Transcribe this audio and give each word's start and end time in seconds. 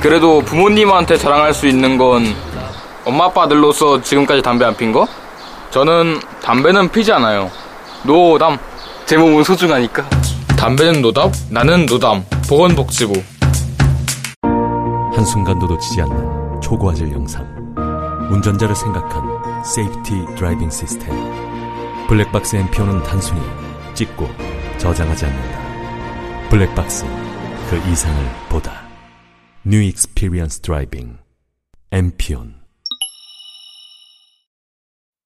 그래도 0.00 0.40
부모님한테 0.40 1.16
자랑할 1.16 1.52
수 1.54 1.66
있는 1.66 1.98
건 1.98 2.24
엄마 3.04 3.26
아빠들로서 3.26 4.00
지금까지 4.02 4.42
담배 4.42 4.64
안 4.64 4.76
핀 4.76 4.92
거? 4.92 5.06
저는 5.70 6.20
담배는 6.42 6.90
피지 6.90 7.12
않아요. 7.12 7.50
노담. 8.04 8.58
제 9.04 9.16
몸은 9.16 9.44
소중하니까. 9.44 10.08
담배는 10.58 11.02
노답, 11.02 11.32
나는 11.50 11.86
노담. 11.86 12.24
보건복지부. 12.48 13.22
한순간도 15.14 15.66
놓치지 15.66 16.00
않는 16.02 16.60
초고화질 16.60 17.12
영상. 17.12 17.44
운전자를 18.30 18.74
생각한 18.74 19.22
safety 19.64 20.26
driving 20.36 20.70
system. 20.70 21.14
블랙박스 22.08 22.56
엠피온은 22.56 23.02
단순히 23.02 23.40
찍고 23.94 24.28
저장하지 24.78 25.26
않는다. 25.26 25.58
블랙박스 26.50 27.04
그 27.70 27.76
이상을 27.90 28.16
보다. 28.48 28.85
New 29.68 29.82
experience 29.82 30.60
driving 30.60 31.18
엠피온 31.90 32.54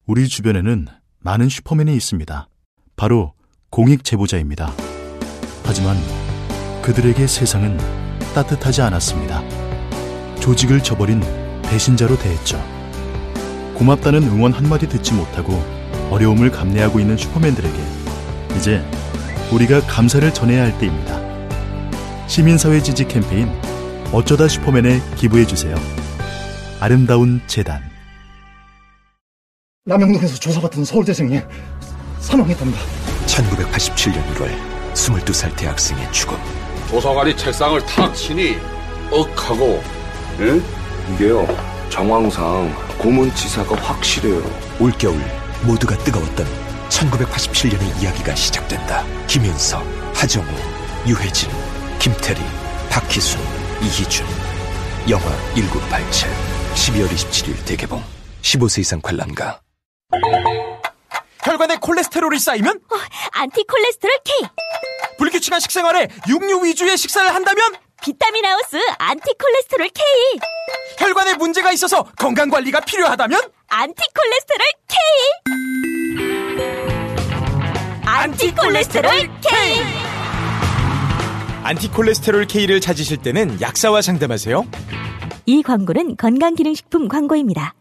우리 0.07 0.27
주변에는 0.27 0.87
많은 1.19 1.47
슈퍼맨이 1.47 1.95
있습니다. 1.95 2.49
바로 2.95 3.33
공익 3.69 4.03
제보자입니다. 4.03 4.73
하지만 5.63 5.95
그들에게 6.81 7.27
세상은 7.27 7.77
따뜻하지 8.33 8.81
않았습니다. 8.81 9.43
조직을 10.39 10.81
저버린 10.81 11.21
배신자로 11.61 12.17
대했죠. 12.17 12.57
고맙다는 13.75 14.23
응원 14.23 14.53
한마디 14.53 14.89
듣지 14.89 15.13
못하고 15.13 15.53
어려움을 16.09 16.49
감내하고 16.49 16.99
있는 16.99 17.15
슈퍼맨들에게 17.15 17.77
이제 18.57 18.83
우리가 19.53 19.81
감사를 19.81 20.33
전해야 20.33 20.63
할 20.63 20.79
때입니다. 20.79 21.21
시민사회 22.27 22.81
지지 22.81 23.07
캠페인 23.07 23.47
어쩌다 24.11 24.47
슈퍼맨에 24.47 25.01
기부해주세요. 25.15 25.75
아름다운 26.79 27.39
재단 27.47 27.81
남영동에서 29.85 30.35
조사받던 30.35 30.83
서울대생이 30.83 31.39
사망했답니다. 32.19 32.79
1987년 33.25 34.33
1월 34.33 34.49
22살 34.93 35.55
대학생의 35.55 36.11
죽음 36.11 36.37
도서관이 36.89 37.37
책상을 37.37 37.79
탁 37.85 38.13
치니 38.13 38.57
억하고 39.11 39.81
예? 40.39 40.61
이게요 41.13 41.47
정황상 41.89 42.73
고문치사가 42.97 43.75
확실해요 43.75 44.41
올겨울 44.79 45.19
모두가 45.63 45.97
뜨거웠던 45.99 46.45
1987년의 46.89 48.01
이야기가 48.03 48.35
시작된다 48.35 49.05
김윤석, 49.27 49.85
하정우, 50.13 50.45
유해진, 51.07 51.49
김태리, 51.99 52.41
박희순, 52.89 53.39
이희준. 53.81 54.25
영화 55.09 55.25
1987 55.55 56.29
12월 56.75 57.07
27일 57.09 57.65
대개봉. 57.65 58.03
15세 58.41 58.79
이상 58.79 59.01
관람가. 59.01 59.61
혈관에 61.43 61.77
콜레스테롤이 61.77 62.37
쌓이면? 62.39 62.79
안티 63.33 63.63
콜레스테롤 63.63 64.17
K. 64.23 64.47
불규칙한 65.17 65.59
식생활에 65.59 66.07
육류 66.27 66.63
위주의 66.63 66.95
식사를 66.97 67.33
한다면? 67.33 67.63
비타민 68.03 68.45
하우스 68.45 68.77
안티 68.99 69.33
콜레스테롤 69.39 69.89
K. 69.89 70.03
혈관에 70.99 71.35
문제가 71.35 71.71
있어서 71.71 72.03
건강 72.17 72.49
관리가 72.49 72.81
필요하다면? 72.81 73.41
안티 73.67 74.03
콜레스테롤 74.13 74.67
K. 74.87 74.97
안티 78.05 78.51
콜레스테롤 78.53 79.09
K. 79.41 79.41
안티 79.41 79.41
콜레스테롤 79.41 79.41
K 79.41 80.00
를 82.67 82.81
찾으실 82.81 83.17
때는 83.17 83.61
약사와 83.61 84.01
상담하세요. 84.01 84.65
이 85.45 85.63
광고는 85.63 86.17
건강기능식품 86.17 87.07
광고입니다. 87.07 87.73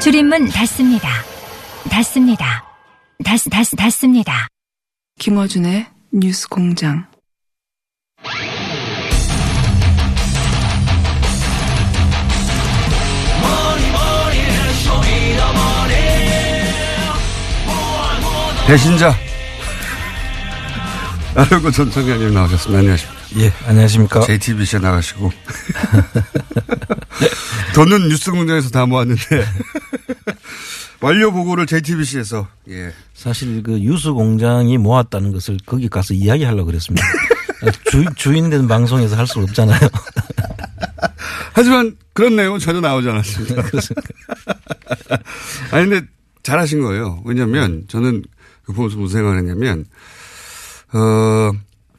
줄임문 0.00 0.48
닫습니다. 0.48 1.08
닫습니다. 1.90 2.64
닫, 3.22 3.36
닫, 3.50 3.64
닫습니다. 3.76 4.48
김어준의 5.18 5.86
뉴스 6.12 6.48
공장. 6.48 7.09
배신자 18.70 19.12
아르고 21.34 21.72
전 21.72 21.90
청장님 21.90 22.32
나오셨습니다. 22.32 22.78
안녕하십니까. 22.78 23.40
예, 23.40 23.52
안녕하십니까. 23.66 24.20
JTBC에 24.20 24.78
나가시고 24.78 25.32
돈은 27.74 28.06
뉴스 28.08 28.30
공장에서 28.30 28.70
다 28.70 28.86
모았는데 28.86 29.44
완료 31.00 31.32
보고를 31.32 31.66
JTBC에서 31.66 32.46
예. 32.68 32.92
사실 33.12 33.60
그 33.64 33.80
유수 33.80 34.14
공장이 34.14 34.78
모았다는 34.78 35.32
것을 35.32 35.58
거기 35.66 35.88
가서 35.88 36.14
이야기하려고 36.14 36.66
그랬습니다. 36.66 37.04
주, 37.90 38.04
주인 38.14 38.50
된 38.50 38.68
방송에서 38.68 39.16
할 39.16 39.26
수 39.26 39.40
없잖아요. 39.40 39.80
하지만 41.54 41.96
그런 42.12 42.36
내용은 42.36 42.60
전혀 42.60 42.80
나오지 42.80 43.08
않았습니다. 43.08 43.62
아니 45.72 45.88
근데 45.88 46.06
잘하신 46.44 46.82
거예요. 46.82 47.20
왜냐하면 47.24 47.82
저는 47.88 48.22
그 48.70 48.76
보면서 48.76 48.96
무슨 48.96 49.18
생각을 49.18 49.38
했냐면 49.38 49.84
어 50.92 51.50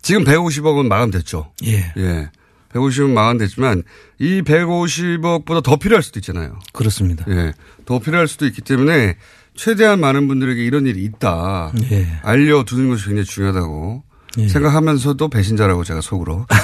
지금 0.02 0.24
150억 0.24 0.78
원 0.78 0.88
마감됐죠. 0.88 1.52
예. 1.66 1.94
예. 1.98 2.30
150억 2.74 3.10
마감됐지만 3.12 3.84
이 4.20 4.42
150억보다 4.42 5.64
더 5.64 5.76
필요할 5.78 6.02
수도 6.04 6.20
있잖아요. 6.20 6.58
그렇습니다. 6.74 7.26
예. 7.30 7.54
더 7.86 8.00
필요할 8.00 8.28
수도 8.28 8.46
있기 8.48 8.62
때문에 8.62 9.18
최대한 9.56 10.00
많은 10.00 10.28
분들에게 10.28 10.64
이런 10.64 10.88
일이 10.88 11.04
있다. 11.04 11.72
예. 11.92 12.08
알려두는 12.24 12.90
것이 12.90 13.06
굉장히 13.06 13.26
중요하다고 13.26 14.04
예. 14.40 14.48
생각하면서도 14.48 15.28
배신자라고 15.30 15.84
제가 15.84 16.02
속으로. 16.02 16.46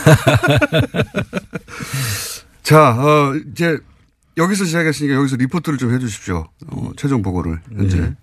자, 2.63 2.95
어, 2.97 3.33
이제 3.51 3.77
여기서 4.37 4.65
시작했으니까 4.65 5.15
여기서 5.15 5.35
리포트를 5.37 5.77
좀 5.77 5.93
해 5.93 5.99
주십시오. 5.99 6.47
어, 6.67 6.91
최종 6.97 7.21
보고를 7.21 7.59
현재. 7.75 7.97
예. 7.97 8.13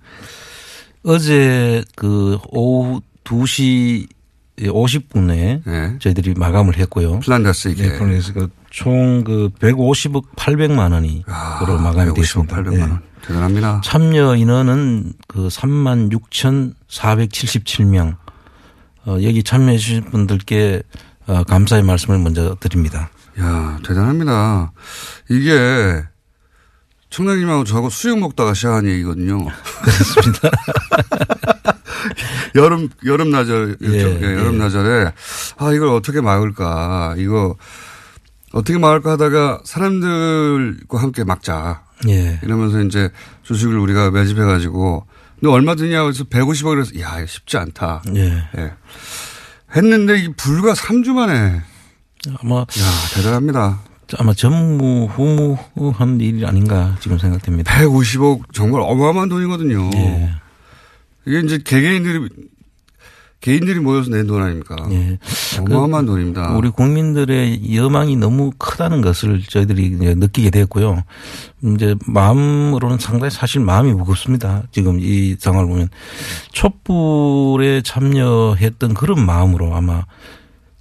어제 1.04 1.84
그 1.97 2.38
오후 2.48 3.00
2시 3.25 4.09
50분에 4.59 5.62
네. 5.65 5.97
저희들이 5.98 6.34
마감을 6.34 6.76
했고요. 6.78 7.20
플란다스의 7.21 7.69
계. 7.69 7.88
네, 7.88 7.98
플란다스 7.98 8.32
총 8.71 9.16
그 9.16 9.50
150억 9.60 10.25
800만 10.37 10.93
원이 10.93 11.25
그로 11.59 11.78
마감이 11.78 12.10
150억 12.12 12.16
됐습니다. 12.16 12.56
800만 12.56 12.81
원. 12.81 13.00
대단합니다. 13.22 13.81
참여 13.84 14.37
인원은 14.37 15.12
그 15.28 15.48
3만 15.48 16.10
6,477명. 16.12 18.16
어, 19.06 19.19
여기 19.22 19.43
참여해 19.43 19.76
주신 19.78 20.05
분들께 20.05 20.82
어, 21.26 21.43
감사의 21.44 21.82
말씀을 21.82 22.19
먼저 22.19 22.56
드립니다. 22.61 23.11
야, 23.40 23.79
대단합니다. 23.84 24.73
이게 25.31 26.02
청장님하고 27.14 27.62
저하고 27.62 27.90
수육 27.90 28.19
먹다가 28.19 28.55
시작한 28.55 28.88
얘기거든요. 28.88 29.46
그렇습니다. 29.82 30.50
여름, 32.56 32.88
여름 33.05 33.31
나절이었죠. 33.31 33.87
예, 33.87 34.20
예, 34.20 34.32
여름 34.34 34.55
예. 34.55 34.58
나절에 34.58 35.12
아, 35.56 35.72
이걸 35.72 35.88
어떻게 35.90 36.20
막을까. 36.20 37.14
이거 37.19 37.55
어떻게 38.52 38.78
막을까 38.78 39.12
하다가 39.12 39.61
사람들과 39.64 41.00
함께 41.00 41.22
막자. 41.22 41.84
예. 42.08 42.40
이러면서 42.43 42.82
이제 42.82 43.11
주식을 43.44 43.78
우리가 43.78 44.10
매집해가지고 44.10 45.06
너 45.40 45.50
얼마 45.52 45.76
드냐고 45.76 46.08
해서 46.08 46.25
150억 46.25 46.70
그래서 46.70 46.99
야, 46.99 47.19
이거 47.19 47.26
쉽지 47.26 47.56
않다. 47.58 48.02
예. 48.17 48.43
예. 48.58 48.72
했는데 49.76 50.19
이 50.19 50.32
불과 50.37 50.72
3주 50.72 51.10
만에 51.10 51.62
아마 52.40 52.56
야, 52.60 52.64
대단합니다. 53.14 53.78
아마 54.19 54.33
전무후무한 54.35 56.21
일이 56.21 56.45
아닌가 56.47 56.97
지금 57.01 57.19
생각됩니다. 57.19 57.73
150억 57.75 58.53
정말 58.53 58.81
어마어마한 58.83 59.29
돈이거든요. 59.29 59.91
예. 59.95 60.31
이게 61.27 61.41
이제 61.41 61.59
개개인들이 61.65 62.29
개인들이 63.41 63.79
모여서 63.81 64.11
낸 64.11 64.27
돈 64.27 64.43
아닙니까? 64.43 64.75
예. 64.91 65.19
어마어마한 65.61 66.06
돈입니다. 66.06 66.56
우리 66.56 66.71
국민들의 66.71 67.75
여망이 67.77 68.17
너무 68.17 68.53
크다는 68.56 69.03
것을 69.03 69.43
저희들이 69.43 69.91
느끼게 69.91 70.49
됐고요. 70.51 71.03
이제 71.62 71.95
마음으로는 72.06 72.99
상당히 72.99 73.31
사실 73.31 73.61
마음이 73.61 73.93
무겁습니다. 73.93 74.62
지금 74.71 74.99
이 75.01 75.37
상황을 75.39 75.69
보면 75.69 75.89
촛불에 76.53 77.83
참여했던 77.83 78.95
그런 78.95 79.25
마음으로 79.27 79.75
아마 79.75 80.05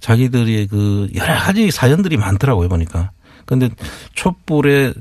자기들의 0.04 0.66
그 0.66 1.08
여러 1.14 1.32
가지 1.34 1.70
사연들이 1.70 2.18
많더라고요 2.18 2.68
보니까. 2.68 3.10
근데 3.46 3.70
촛불에 4.14 4.92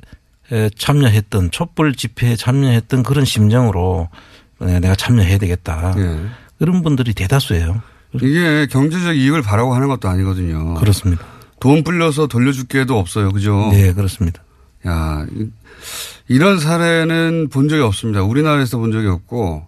에, 0.52 0.70
참여했던 0.78 1.52
촛불 1.52 1.94
집회에 1.94 2.38
참여했던 2.38 3.04
그런 3.04 3.26
심정으로 3.26 4.08
네, 4.62 4.80
내가 4.80 4.96
참여해야 4.96 5.40
되겠다. 5.40 5.94
예. 5.98 6.20
그런 6.58 6.82
분들이 6.84 7.14
대다수예요. 7.14 7.82
이게 8.22 8.66
경제적 8.68 9.18
이익을 9.18 9.42
바라고 9.42 9.76
하는 9.76 9.90
것도 9.90 10.08
아니거든요. 10.08 10.76
그렇습니다. 10.76 11.26
돈 11.60 11.84
불려서 11.84 12.28
돌려줄 12.28 12.68
게도 12.68 12.98
없어요. 12.98 13.32
그죠? 13.32 13.70
네, 13.74 13.92
그렇습니다. 13.92 14.42
야, 14.88 15.26
이- 15.36 15.50
이런 16.30 16.60
사례는 16.60 17.50
본 17.50 17.68
적이 17.68 17.82
없습니다. 17.82 18.24
우리나라에서 18.24 18.78
본 18.78 18.94
적이 18.94 19.08
없고 19.08 19.68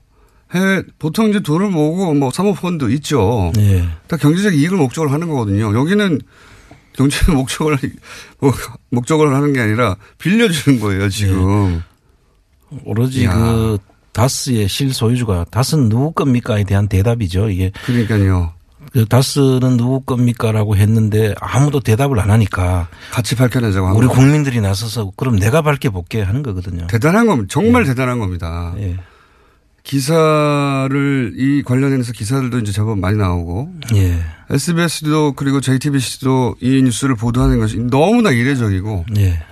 해외 0.55 0.83
보통 0.99 1.29
이제 1.29 1.39
돈을 1.41 1.69
모으고 1.69 2.13
뭐 2.13 2.31
사모펀드 2.31 2.89
있죠. 2.93 3.51
네. 3.55 3.87
다 4.07 4.17
경제적 4.17 4.55
이익을 4.55 4.77
목적으로 4.77 5.11
하는 5.11 5.27
거거든요. 5.29 5.77
여기는 5.77 6.19
경제 6.93 7.17
목적을 7.31 7.77
뭐 8.39 8.53
목적으로 8.89 9.35
하는 9.35 9.53
게 9.53 9.59
아니라 9.59 9.97
빌려주는 10.17 10.79
거예요 10.79 11.09
지금. 11.09 11.81
오로지 12.85 13.25
야. 13.25 13.33
그 13.33 13.77
다스의 14.13 14.67
실소유주가 14.69 15.45
다스는 15.51 15.89
누구 15.89 16.11
겁니까에 16.13 16.63
대한 16.63 16.87
대답이죠. 16.87 17.49
이게 17.49 17.71
그러니까요. 17.85 18.53
그 18.93 19.05
다스는 19.05 19.75
누구 19.75 19.99
겁니까라고 20.01 20.77
했는데 20.77 21.33
아무도 21.41 21.81
대답을 21.81 22.17
안 22.19 22.31
하니까 22.31 22.87
같이 23.11 23.35
밝혀내자고 23.35 23.87
한 23.87 23.95
우리 23.95 24.07
거. 24.07 24.13
국민들이 24.13 24.61
나서서 24.61 25.11
그럼 25.17 25.37
내가 25.37 25.61
밝혀볼게 25.61 26.21
하는 26.21 26.43
거거든요. 26.43 26.87
대단한 26.87 27.27
겁니다. 27.27 27.47
정말 27.51 27.83
대단한 27.83 28.19
겁니다. 28.19 28.73
예. 28.77 28.95
기사를 29.85 31.33
이 31.37 31.61
관련해서 31.63 32.11
기사들도 32.11 32.57
이제 32.59 32.71
제법 32.71 32.97
많이 32.99 33.17
나오고 33.17 33.71
예. 33.95 34.19
SBS도 34.49 35.33
그리고 35.33 35.61
JTBC도 35.61 36.55
이 36.59 36.81
뉴스를 36.81 37.15
보도하는 37.15 37.59
것이 37.59 37.77
너무나 37.77 38.31
이례적이고 38.31 39.05
예. 39.17 39.43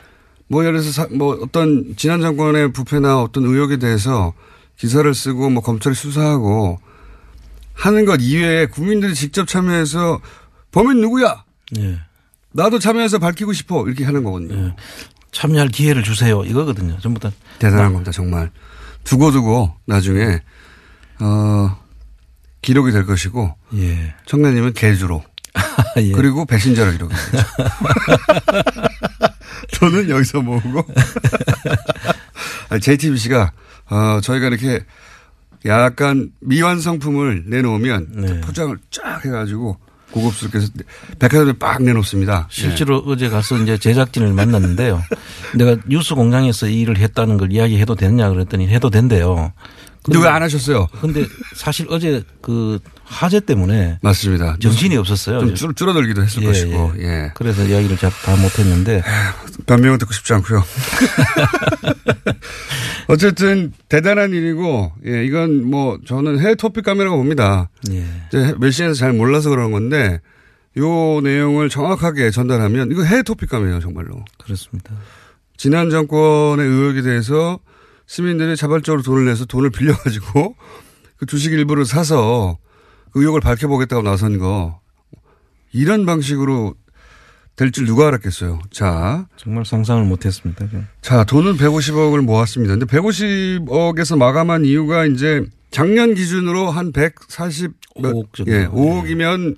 뭐 0.48 0.66
예를 0.66 0.80
들어서 0.82 0.92
사- 1.04 1.08
뭐 1.16 1.38
어떤 1.42 1.94
지난 1.98 2.20
정권의 2.22 2.74
부패나 2.74 3.22
어떤 3.22 3.44
의혹에 3.46 3.78
대해서 3.78 4.34
기사를 4.78 5.12
쓰고 5.14 5.52
뭐 5.52 5.62
검찰이 5.62 5.96
수사하고 5.96 6.80
하는 7.74 8.06
것 8.06 8.18
이외에 8.20 8.66
국민들이 8.66 9.14
직접 9.14 9.48
참여해서 9.48 10.20
범인 10.72 11.00
누구야? 11.02 11.44
예. 11.78 12.00
나도 12.54 12.80
참여해서 12.80 13.20
밝히고 13.20 13.54
싶어 13.54 13.86
이렇게 13.88 14.04
하는 14.04 14.24
거거든요. 14.24 14.76
참여할 15.32 15.70
기회를 15.70 16.02
주세요. 16.04 16.44
이거거든요. 16.44 16.98
전부 17.02 17.20
다. 17.20 17.32
대단한 17.60 17.94
겁니다 17.94 18.12
정말 18.12 18.50
두고두고 19.04 19.74
나중에 19.86 20.42
어 21.20 21.78
기록이 22.62 22.92
될 22.92 23.06
것이고 23.06 23.56
예. 23.76 24.16
청년님은 24.26 24.74
개주로 24.74 25.24
예. 25.98 26.12
그리고 26.12 26.46
배신자로 26.46 26.92
되죠. 26.92 27.10
돈은 29.80 30.10
여기서 30.10 30.42
모으고 30.42 30.86
JTBC가 32.82 33.52
어, 33.90 34.20
저희가 34.22 34.48
이렇게 34.48 34.86
약간 35.66 36.32
미완 36.40 36.82
성품을 36.82 37.46
내놓으면 37.48 38.08
네. 38.12 38.42
포장을 38.42 38.78
쫙 38.92 39.24
해가지고 39.26 39.78
고급스럽게 40.14 40.60
백화점에 41.20 41.54
빡 41.54 41.82
내놓습니다. 41.82 42.48
실제로 42.50 43.04
어제 43.08 43.30
가서 43.30 43.58
이제 43.58 43.78
제작진을 43.78 44.32
만났는데요. 44.34 45.02
내가 45.58 45.76
뉴스 45.88 46.14
공장에서 46.16 46.68
이 46.68 46.82
일을 46.82 46.98
했다는 46.98 47.38
걸 47.38 47.52
이야기해도 47.52 47.96
되느냐 47.96 48.30
그랬더니 48.30 48.68
해도 48.68 48.90
된대요. 48.90 49.52
근데 50.04 50.20
왜 50.20 50.28
안 50.28 50.44
하셨어요? 50.44 50.88
근데 51.02 51.26
사실 51.56 51.88
어제 51.90 52.24
그 52.42 52.80
화재 53.06 53.40
때문에 53.40 54.00
맞습니다. 54.02 54.58
정신이 54.62 54.98
없었어요. 54.98 55.40
좀 55.40 55.56
줄, 55.56 55.74
줄어들기도 55.74 56.22
했을 56.24 56.44
예, 56.44 56.48
것이고, 56.48 56.94
예. 57.00 57.32
그래서 57.36 57.64
이야기를 57.64 57.98
잘다 57.98 58.36
못했는데 58.38 59.02
변명은 59.66 59.98
듣고 60.00 60.14
싶지 60.14 60.34
않고요. 60.34 60.64
어쨌든 63.08 63.74
대단한 63.90 64.32
일이고, 64.32 64.92
예, 65.06 65.26
이건 65.26 65.70
뭐 65.70 65.98
저는 66.06 66.40
해외 66.40 66.56
토픽 66.56 66.86
카메라가 66.86 67.16
봅니다. 67.16 67.70
예. 67.92 68.06
멜신에서 68.58 68.94
잘 68.96 69.14
몰라서 69.14 69.50
그런 69.50 69.72
건데, 69.72 70.22
요 70.78 71.22
내용을 71.22 71.70
정확하게 71.70 72.32
전달하면 72.32 72.92
이거 72.92 73.04
해외 73.04 73.22
토픽감이에요, 73.24 73.80
정말로. 73.80 74.24
그렇습니다. 74.44 74.94
지난 75.58 75.90
정권의 75.90 76.66
의혹에 76.68 77.02
대해서 77.04 77.60
시민들이 78.06 78.56
자발적으로 78.56 79.02
돈을 79.02 79.26
내서 79.26 79.46
돈을 79.46 79.70
빌려가지고 79.72 80.56
그 81.18 81.26
주식 81.26 81.52
일부를 81.54 81.86
사서 81.86 82.58
그 83.12 83.20
의혹을 83.22 83.42
밝혀보겠다고 83.42 84.02
나선 84.02 84.38
거 84.40 84.80
이런 85.72 86.06
방식으로 86.06 86.76
될 87.56 87.72
줄 87.72 87.86
누가 87.86 88.08
알았겠어요. 88.08 88.62
자. 88.72 89.28
정말 89.38 89.64
상상을 89.64 90.04
못했습니다. 90.06 90.66
자, 91.02 91.24
돈은 91.24 91.58
150억을 91.58 92.22
모았습니다. 92.22 92.76
근데 92.76 92.86
150억에서 92.88 94.18
마감한 94.18 94.66
이유가 94.66 95.06
이제 95.06 95.46
작년 95.70 96.16
기준으로 96.16 96.72
한 96.72 96.92
140, 96.92 97.72
5억 97.98 98.34
정도. 98.34 98.52
예, 98.52 98.66
5억이면 98.68 99.58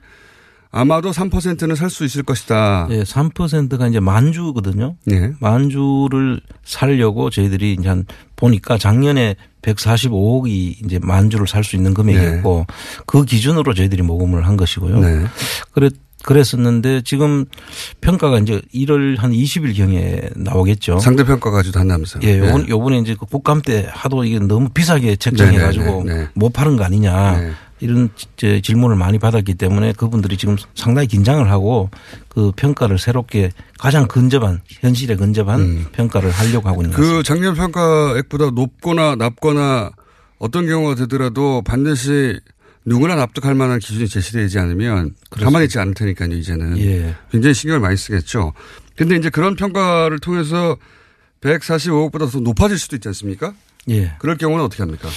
아마도 0.75 1.11
3%는 1.11 1.75
살 1.75 1.89
수 1.89 2.03
있을 2.03 2.23
것이다. 2.23 2.89
예, 2.91 3.03
3%가 3.03 3.87
이제 3.87 4.01
만주거든요. 4.01 4.95
예. 5.09 5.31
만주를 5.39 6.41
살려고 6.65 7.29
저희들이 7.29 7.77
이제 7.79 7.87
한 7.87 8.05
보니까 8.35 8.77
작년에 8.77 9.37
145억이 9.61 10.83
이제 10.85 10.99
만주를 11.01 11.47
살 11.47 11.63
수 11.63 11.77
있는 11.77 11.93
금액이었고 11.93 12.65
그 13.05 13.23
기준으로 13.23 13.73
저희들이 13.73 14.01
모금을 14.01 14.45
한 14.45 14.57
것이고요. 14.57 14.99
네. 14.99 15.25
그래 15.71 15.89
그랬었는데 16.23 17.03
지금 17.03 17.45
평가가 18.01 18.39
이제 18.39 18.59
1월 18.73 19.17
한 19.17 19.31
20일 19.31 19.77
경에 19.77 20.21
나오겠죠. 20.35 20.99
상대 20.99 21.23
평가까지도 21.23 21.79
한다면서요. 21.79 22.21
예, 22.23 22.37
네. 22.37 22.47
요번, 22.47 22.67
요번에 22.67 22.99
이제 22.99 23.15
그 23.17 23.25
국감 23.25 23.61
때 23.61 23.87
하도 23.89 24.25
이게 24.25 24.39
너무 24.39 24.67
비싸게 24.69 25.15
책정해 25.15 25.57
가지고 25.57 26.03
네, 26.03 26.13
네, 26.13 26.19
네. 26.23 26.27
못 26.33 26.51
파는 26.51 26.75
거 26.75 26.83
아니냐. 26.83 27.53
이런 27.81 28.09
지- 28.37 28.61
질문을 28.61 28.95
많이 28.95 29.19
받았기 29.19 29.55
때문에 29.55 29.93
그분들이 29.93 30.37
지금 30.37 30.55
상당히 30.75 31.07
긴장을 31.07 31.49
하고 31.51 31.89
그 32.29 32.51
평가를 32.55 32.97
새롭게 32.97 33.51
가장 33.77 34.07
근접한 34.07 34.61
현실에 34.67 35.15
근접한 35.17 35.87
평가를 35.91 36.31
하려고 36.31 36.69
하고 36.69 36.81
있는 36.83 36.95
것그 36.95 37.23
작년 37.23 37.53
평가액보다 37.53 38.51
높거나 38.51 39.15
낮거나 39.15 39.91
어떤 40.39 40.65
경우가 40.67 40.95
되더라도 40.95 41.61
반드시 41.63 42.39
누구나 42.85 43.15
납득할 43.15 43.55
만한 43.55 43.79
기준이 43.79 44.07
제시되지 44.07 44.59
않으면 44.59 45.15
가만히 45.31 45.65
있지 45.65 45.79
않을 45.79 45.95
테니까요, 45.95 46.29
이제는. 46.33 46.77
예. 46.77 47.15
굉장히 47.31 47.53
신경을 47.55 47.79
많이 47.79 47.97
쓰겠죠. 47.97 48.53
근데 48.95 49.15
이제 49.15 49.29
그런 49.29 49.55
평가를 49.55 50.19
통해서 50.19 50.77
145억보다 51.41 52.31
더 52.31 52.39
높아질 52.39 52.77
수도 52.77 52.95
있지 52.95 53.07
않습니까? 53.09 53.53
예. 53.89 54.13
그럴 54.19 54.37
경우는 54.37 54.63
어떻게 54.65 54.83
합니까? 54.83 55.07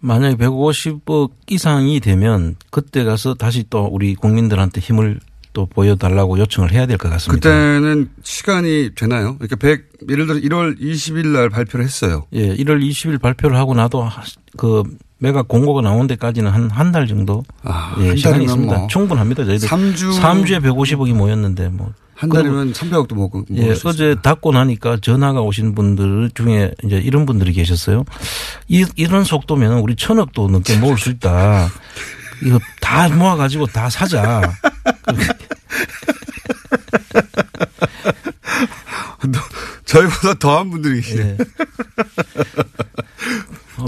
만약에 0.00 0.36
150억 0.36 1.30
이상이 1.48 2.00
되면 2.00 2.56
그때 2.70 3.04
가서 3.04 3.34
다시 3.34 3.64
또 3.70 3.84
우리 3.86 4.14
국민들한테 4.14 4.80
힘을 4.80 5.20
또 5.52 5.64
보여달라고 5.66 6.38
요청을 6.38 6.70
해야 6.72 6.86
될 6.86 6.98
것 6.98 7.08
같습니다. 7.08 7.34
그때는 7.48 8.10
시간이 8.22 8.90
되나요? 8.94 9.36
그러니까 9.38 9.56
100, 9.56 9.84
예를 10.10 10.26
들어 10.26 10.38
1월 10.40 10.78
20일 10.78 11.28
날 11.28 11.48
발표를 11.48 11.84
했어요. 11.84 12.26
예, 12.34 12.54
1월 12.56 12.82
20일 12.86 13.20
발표를 13.20 13.56
하고 13.56 13.74
나도 13.74 14.02
하- 14.02 14.22
그 14.58 14.82
매각 15.18 15.48
공고가 15.48 15.80
나온 15.80 16.06
데까지는 16.06 16.50
한 16.50 16.68
한 16.70 16.92
달 16.92 17.06
정도 17.06 17.42
아, 17.62 17.96
예, 18.00 18.08
한 18.08 18.16
시간이 18.18 18.44
있습니다. 18.44 18.76
뭐 18.78 18.86
충분합니다. 18.88 19.46
저희들 19.46 19.66
3주 19.66 20.20
3주에 20.20 20.60
150억이 20.62 21.14
모였는데 21.14 21.68
뭐 21.70 21.92
한 22.16 22.30
달이면 22.30 22.72
300억도 22.72 23.14
먹고. 23.14 23.44
예, 23.56 23.74
어제 23.84 24.16
닫고 24.22 24.52
나니까 24.52 24.98
전화가 25.02 25.42
오신 25.42 25.74
분들 25.74 26.30
중에 26.34 26.72
이제 26.84 26.96
이런 26.96 27.26
분들이 27.26 27.52
계셨어요. 27.52 28.04
이, 28.68 28.86
이런 28.96 29.22
속도면 29.24 29.80
우리 29.80 29.94
천억도 29.96 30.48
넘게 30.48 30.78
모을 30.78 30.96
수 30.96 31.10
있다. 31.10 31.68
이거 32.42 32.58
다 32.80 33.08
모아가지고 33.10 33.66
다 33.66 33.90
사자. 33.90 34.40
저희보다 39.84 40.34
더한 40.38 40.70
분들이 40.70 41.00
계시네. 41.00 41.36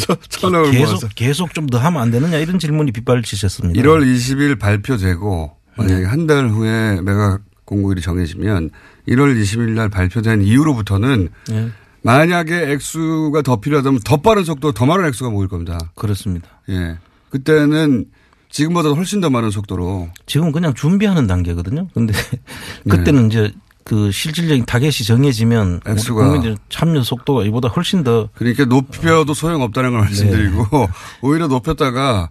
저- 0.00 0.16
천억을 0.28 0.70
계속 0.72 0.90
모아서. 0.92 1.08
계속 1.14 1.54
좀 1.54 1.66
더 1.68 1.78
하면 1.78 2.00
안 2.02 2.10
되느냐 2.10 2.38
이런 2.38 2.58
질문이 2.58 2.92
빗발치셨습니다. 2.92 3.80
1월 3.82 4.02
20일 4.04 4.58
발표되고 4.58 5.52
만약에 5.76 6.04
한달 6.06 6.48
후에 6.48 7.00
매각 7.02 7.40
공고일이 7.68 8.00
정해지면 8.00 8.70
1월 9.08 9.40
20일 9.40 9.70
날 9.70 9.90
발표된 9.90 10.42
이후로부터는 10.42 11.28
예. 11.50 11.68
만약에 12.02 12.72
액수가 12.72 13.42
더 13.42 13.60
필요하다면 13.60 14.00
더 14.04 14.16
빠른 14.16 14.44
속도 14.44 14.72
더 14.72 14.86
많은 14.86 15.04
액수가 15.06 15.30
모일 15.30 15.48
겁니다. 15.48 15.78
그렇습니다. 15.94 16.48
예. 16.70 16.96
그때는 17.28 18.06
지금보다 18.50 18.88
훨씬 18.90 19.20
더 19.20 19.28
많은 19.28 19.50
속도로. 19.50 20.08
지금 20.24 20.50
그냥 20.50 20.72
준비하는 20.72 21.26
단계거든요. 21.26 21.88
근데 21.92 22.14
그때는 22.88 23.26
이제 23.26 23.52
그 23.84 24.10
실질적인 24.10 24.64
타겟이 24.64 25.04
정해지면 25.06 25.82
액수가. 25.86 26.24
국민들 26.24 26.56
참여 26.70 27.02
속도가 27.02 27.44
이보다 27.44 27.68
훨씬 27.68 28.02
더 28.02 28.30
그러니까 28.34 28.64
높여도 28.64 29.34
소용없다는 29.34 29.90
걸 29.90 30.00
말씀드리고 30.00 30.88
오히려 31.20 31.48
높였다가 31.48 32.30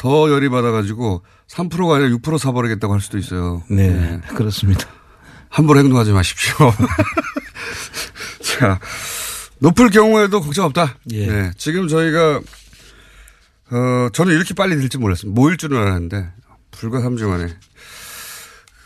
더 0.00 0.30
열이 0.30 0.48
받아가지고 0.48 1.22
3%가 1.46 1.96
아니라 1.96 2.08
6% 2.16 2.38
사버리겠다고 2.38 2.94
할 2.94 3.02
수도 3.02 3.18
있어요. 3.18 3.62
네, 3.68 4.18
그렇습니다. 4.28 4.86
함부로 5.50 5.78
행동하지 5.78 6.12
마십시오. 6.12 6.54
자, 8.40 8.80
높을 9.58 9.90
경우에도 9.90 10.40
걱정 10.40 10.64
없다. 10.64 10.96
예. 11.12 11.26
네, 11.26 11.50
지금 11.58 11.86
저희가 11.86 12.40
어 13.72 14.08
저는 14.14 14.34
이렇게 14.34 14.54
빨리 14.54 14.74
될지 14.76 14.96
몰랐습니다. 14.96 15.38
모일 15.38 15.58
줄은 15.58 15.76
알았는데 15.78 16.30
불과 16.70 17.00
3주 17.00 17.26
만에. 17.26 17.54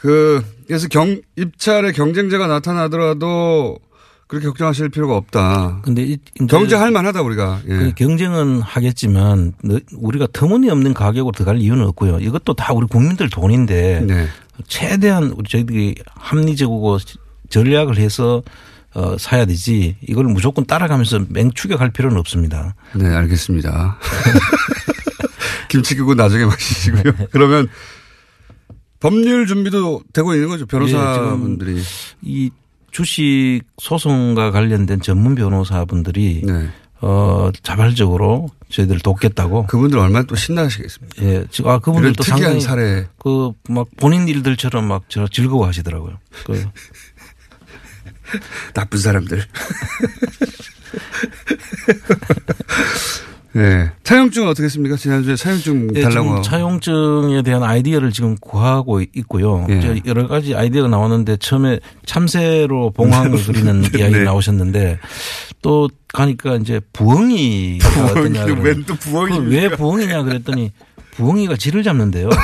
그 0.01 0.45
그래서 0.67 0.89
경 0.89 1.21
입찰에 1.37 1.93
경쟁자가 1.93 2.49
나타나더라도 2.49 3.79
그렇게 4.35 4.49
걱정하실 4.49 4.89
필요가 4.89 5.17
없다. 5.17 5.81
근데 5.83 6.03
이- 6.03 6.19
경쟁할 6.49 6.91
만하다 6.91 7.23
우리가. 7.23 7.61
예. 7.67 7.69
그 7.69 7.93
경쟁은 7.95 8.61
하겠지만 8.63 9.53
너- 9.63 9.79
우리가 9.97 10.27
터무니없는 10.33 10.93
가격으로 10.93 11.31
들어갈 11.33 11.59
이유는 11.61 11.85
없고요. 11.87 12.19
이것도 12.19 12.55
다 12.55 12.73
우리 12.73 12.87
국민들 12.89 13.31
돈인데 13.31 14.01
네. 14.07 14.27
최대한 14.67 15.33
우리 15.37 15.49
저희들이 15.49 15.95
합리적이고 16.17 16.99
전략을 17.49 17.97
해서 17.99 18.43
어, 18.95 19.17
사야 19.19 19.45
되지 19.45 19.97
이걸 20.03 20.25
무조건 20.27 20.67
따라가면서 20.67 21.25
맹추격할 21.29 21.91
필요는 21.91 22.17
없습니다. 22.19 22.75
네, 22.95 23.07
알겠습니다. 23.09 23.99
김치국은 25.69 26.17
나중에 26.17 26.45
마시시고요. 26.45 27.13
그러면 27.33 27.69
법률 29.01 29.47
준비도 29.47 30.03
되고 30.13 30.35
있는 30.35 30.49
거죠. 30.49 30.67
변호사분들이. 30.67 31.77
예, 31.77 31.81
지금 31.83 31.85
이 32.23 32.51
주식 32.95 33.63
소송과 33.83 34.53
관련된 34.53 35.01
전문 35.01 35.35
변호사분들이 35.35 36.43
네. 36.47 36.69
어, 37.01 37.51
자발적으로 37.65 38.49
저희들 38.71 39.01
돕겠다고. 39.01 39.67
그분들 39.67 39.99
얼마나 39.99 40.25
또 40.27 40.37
신나시겠습니다. 40.37 41.23
예, 41.23 41.45
지금 41.51 41.71
아 41.71 41.79
그분들도 41.81 42.23
이런 42.23 42.37
특이한 42.39 42.61
상당히 42.61 42.61
사례. 42.61 43.07
그 43.19 43.53
막 43.69 43.89
본인 43.97 44.29
일들처럼 44.29 44.85
막 44.87 45.03
저 45.09 45.27
즐거워하시더라고요. 45.27 46.19
그 46.47 46.65
나쁜 48.75 48.99
사람들. 49.01 49.43
네. 53.55 53.89
차용증은 54.03 54.49
어떻게 54.49 54.65
했습니까? 54.65 54.97
지난주에 54.97 55.37
차용증 55.37 55.91
예, 55.95 56.03
달라고. 56.03 56.43
차용증에 56.43 57.43
대한 57.43 57.63
아이디어를 57.63 58.11
지금 58.11 58.35
구하고 58.41 59.01
있고요. 59.01 59.65
예. 59.71 59.81
저 59.81 59.95
여러 60.07 60.27
가지 60.27 60.55
아이디어가 60.57 60.89
나왔는데 60.89 61.37
처음에 61.37 61.79
참새로 62.05 62.91
봉황을 62.91 63.39
그리는 63.47 63.83
네. 63.83 63.99
이야기 63.99 64.19
나오셨는데 64.25 64.99
또 65.63 65.89
가니까 66.13 66.57
이제 66.57 66.81
부엉이가 66.93 68.07
어떠냐 68.07 68.45
웬또 68.45 68.95
부엉이입니까? 68.97 69.63
왜 69.63 69.69
부엉이냐 69.69 70.23
그랬더니 70.25 70.73
부엉이가 71.13 71.57
쥐를 71.57 71.85
잡는데요. 71.85 72.31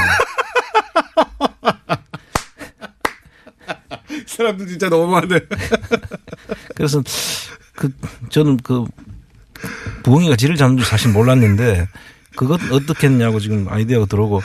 사람들 4.27 4.67
진짜 4.67 4.89
너무하네. 4.89 5.41
그래서 6.75 7.03
그 7.75 7.93
저는 8.31 8.59
그 8.59 8.85
부엉이가 10.03 10.37
쥐를 10.37 10.57
잡는 10.57 10.79
줄 10.79 10.87
사실 10.87 11.11
몰랐는데 11.13 11.89
그것 12.37 12.61
어떻게 12.73 13.09
했냐고 13.09 13.41
지금 13.41 13.67
아이디어가 13.69 14.07
들어오고 14.07 14.41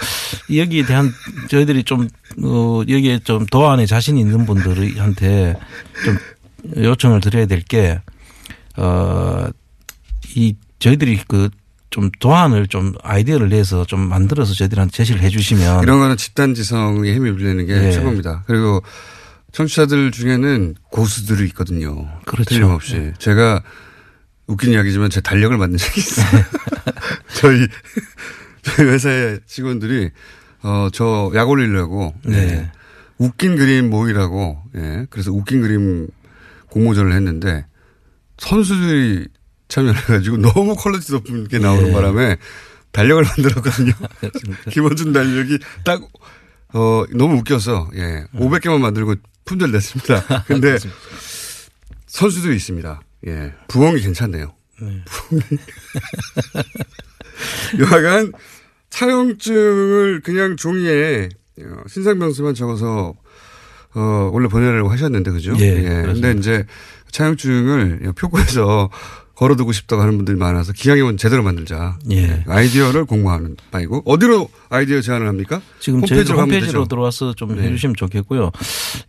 여기에 0.56 0.86
대한 0.86 1.12
저희들이 1.50 1.84
좀 1.84 2.08
어, 2.44 2.82
여기에 2.88 3.20
좀 3.20 3.46
도안에 3.46 3.86
자신 3.86 4.18
있는 4.18 4.46
분들한테 4.46 5.56
좀 6.04 6.18
요청을 6.84 7.22
드려야 7.22 7.46
될 7.46 7.62
게 7.62 8.02
어, 8.78 9.46
이 10.36 10.56
저희들이 10.80 11.22
그 11.28 11.50
좀 11.92 12.10
도안을 12.20 12.68
좀 12.68 12.92
아이디어를 13.04 13.48
내서 13.48 13.86
좀 13.86 14.02
만들어서 14.02 14.54
저희들한테 14.54 14.92
제시를 14.92 15.22
해 15.22 15.30
주시면 15.30 15.82
이런 15.84 16.00
거는 16.00 16.18
집단지성에 16.18 17.14
힘이 17.14 17.34
빌리는 17.38 17.66
게 17.66 17.74
예. 17.88 17.92
최고입니다. 17.94 18.44
그리고 18.48 18.84
청취자들 19.54 20.12
중에는 20.12 20.76
고수들이 20.92 21.46
있거든요. 21.50 22.06
그렇죠. 22.26 22.50
틀림없이. 22.50 23.14
제가 23.18 23.64
웃긴 24.48 24.72
이야기지만 24.74 25.10
제 25.10 25.22
달력을 25.22 25.58
만든 25.58 25.78
적이 25.78 26.00
있어요. 26.00 26.44
저희, 27.36 27.68
저희 28.62 28.88
회사의 28.88 29.40
직원들이, 29.48 30.12
어, 30.64 30.90
저 30.94 31.32
약 31.36 31.50
올리려고. 31.50 32.14
네. 32.24 32.38
예. 32.38 32.72
웃긴 33.18 33.56
그림 33.56 33.90
모이라고. 33.90 34.62
예. 34.76 35.08
그래서 35.10 35.32
웃긴 35.32 35.62
그림 35.62 36.08
공모전을 36.70 37.14
했는데 37.14 37.66
선수들이 38.38 39.28
참여를 39.70 39.98
해가지고 40.02 40.38
너무 40.38 40.76
quality 40.76 41.12
높은 41.14 41.48
게 41.48 41.58
나오는 41.60 41.88
예. 41.88 41.92
바람에 41.94 42.38
달력을 42.92 43.24
만들었거든요. 43.24 43.94
김원준 44.70 45.14
달력이 45.14 45.60
딱, 45.84 46.02
어, 46.74 47.04
너무 47.14 47.38
웃겨서, 47.38 47.90
예. 47.96 48.26
500개만 48.36 48.80
만들고 48.80 49.16
품절 49.46 49.72
냈습니다. 49.72 50.44
근데 50.48 50.78
선수들이 52.08 52.56
있습니다. 52.56 53.02
예. 53.28 53.54
부엉이 53.68 54.02
괜찮네요. 54.02 54.54
부엉이. 54.80 55.02
여하간 57.80 58.32
차용증을 58.90 60.22
그냥 60.24 60.56
종이에 60.56 61.30
어, 61.62 61.84
신상명수만 61.88 62.54
적어서 62.54 63.14
어, 63.94 64.30
원래 64.34 64.48
보내려고 64.50 64.90
하셨는데, 64.90 65.32
그죠? 65.32 65.54
예, 65.60 65.74
근데 65.76 66.02
그렇습니다. 66.02 66.32
이제 66.32 66.66
차용증을 67.12 68.12
표고에서 68.18 68.90
걸어두고 69.36 69.72
싶다고 69.74 70.02
하는 70.02 70.16
분들이 70.16 70.38
많아서 70.38 70.72
기왕이면 70.74 71.18
제대로 71.18 71.44
만들자. 71.44 71.98
예. 72.12 72.44
아이디어를 72.48 73.06
공모하는 73.06 73.58
바이고. 73.72 74.04
어디로 74.06 74.50
아이디어 74.70 75.02
제안을 75.02 75.28
합니까? 75.28 75.62
지금 75.80 76.00
홈페이지로 76.02 76.40
홈페이지로? 76.40 76.86
들어와서 76.88 77.34
좀 77.34 77.56
네. 77.56 77.64
해주시면 77.64 77.96
좋겠고요. 77.98 78.52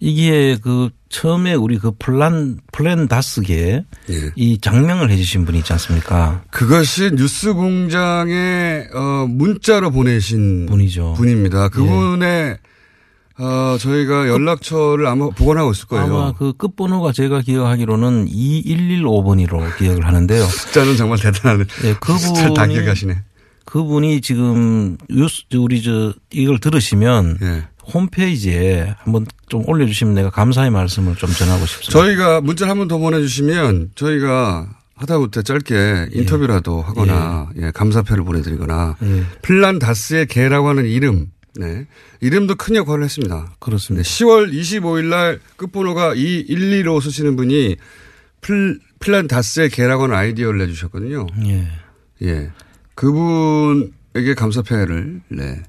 이게 0.01 0.59
그 0.61 0.91
처음에 1.09 1.55
우리 1.55 1.79
그 1.79 1.93
플란 1.99 2.59
플랜 2.73 3.07
다스의 3.09 3.62
계 3.62 3.85
예. 4.11 4.31
이 4.35 4.59
작명을 4.61 5.11
해주신 5.11 5.45
분이 5.45 5.59
있지 5.59 5.73
않습니까? 5.73 6.43
그것이 6.51 7.13
뉴스 7.13 7.55
공장에 7.55 8.87
어, 8.95 9.27
문자로 9.29 9.91
보내신 9.93 10.67
분이죠. 10.67 11.13
예. 11.15 11.17
분입니다. 11.17 11.69
그분의 11.69 12.59
어, 13.39 13.77
저희가 13.79 14.29
연락처를 14.29 15.07
아마 15.07 15.29
보관하고 15.29 15.73
있을 15.73 15.87
거예요. 15.89 16.05
아마 16.05 16.33
그 16.33 16.55
끝번호가 16.55 17.13
제가 17.13 17.43
기억하기로는 17.43 18.27
2115번이로 18.27 19.77
기억을 19.77 20.07
하는데요. 20.07 20.45
숫자는 20.47 20.97
정말 20.97 21.19
대단하네. 21.19 21.65
예, 21.85 21.95
숫자를 22.19 22.55
다 22.55 22.63
그분이 22.63 22.75
기억하시네. 22.75 23.23
그분이 23.67 24.21
지금 24.21 24.97
우리 25.55 25.83
저 25.83 26.15
이걸 26.33 26.59
들으시면 26.59 27.39
예. 27.43 27.65
홈페이지에 27.93 28.95
한번 28.99 29.27
좀 29.49 29.69
올려주시면 29.69 30.15
내가 30.15 30.31
감사의 30.31 30.71
말씀을 30.71 31.17
좀 31.17 31.31
전하고 31.31 31.67
싶습니다. 31.67 31.93
저희가 31.93 32.41
문자를 32.41 32.71
한번 32.71 32.89
더 32.89 32.99
보내주시면 32.99 33.91
저희가 33.95 34.69
하다못해 34.95 35.43
짧게 35.43 36.09
인터뷰라도 36.13 36.81
하거나 36.81 37.51
예, 37.59 37.71
감사표를 37.71 38.25
보내드리거나 38.25 38.97
예. 39.03 39.25
플란 39.43 39.79
다스의 39.79 40.27
개라고 40.27 40.69
하는 40.69 40.87
이름 40.87 41.27
네. 41.59 41.87
이름도 42.21 42.55
큰 42.57 42.75
역할을 42.77 43.05
했습니다. 43.05 43.55
그렇습니다. 43.59 44.07
10월 44.09 44.53
25일 44.53 45.05
날 45.07 45.41
끝번호가 45.57 46.15
2115 46.15 47.01
쓰시는 47.01 47.37
분이 47.37 47.77
플, 48.41 48.79
플란 49.01 49.27
다스의 49.29 49.71
개라고 49.71 50.05
하는 50.05 50.15
아이디어를 50.17 50.59
내주셨거든요. 50.61 51.27
예. 51.47 51.69
예. 52.23 52.51
그분에게 52.95 54.35
감사패를, 54.37 55.21
네. 55.29 55.63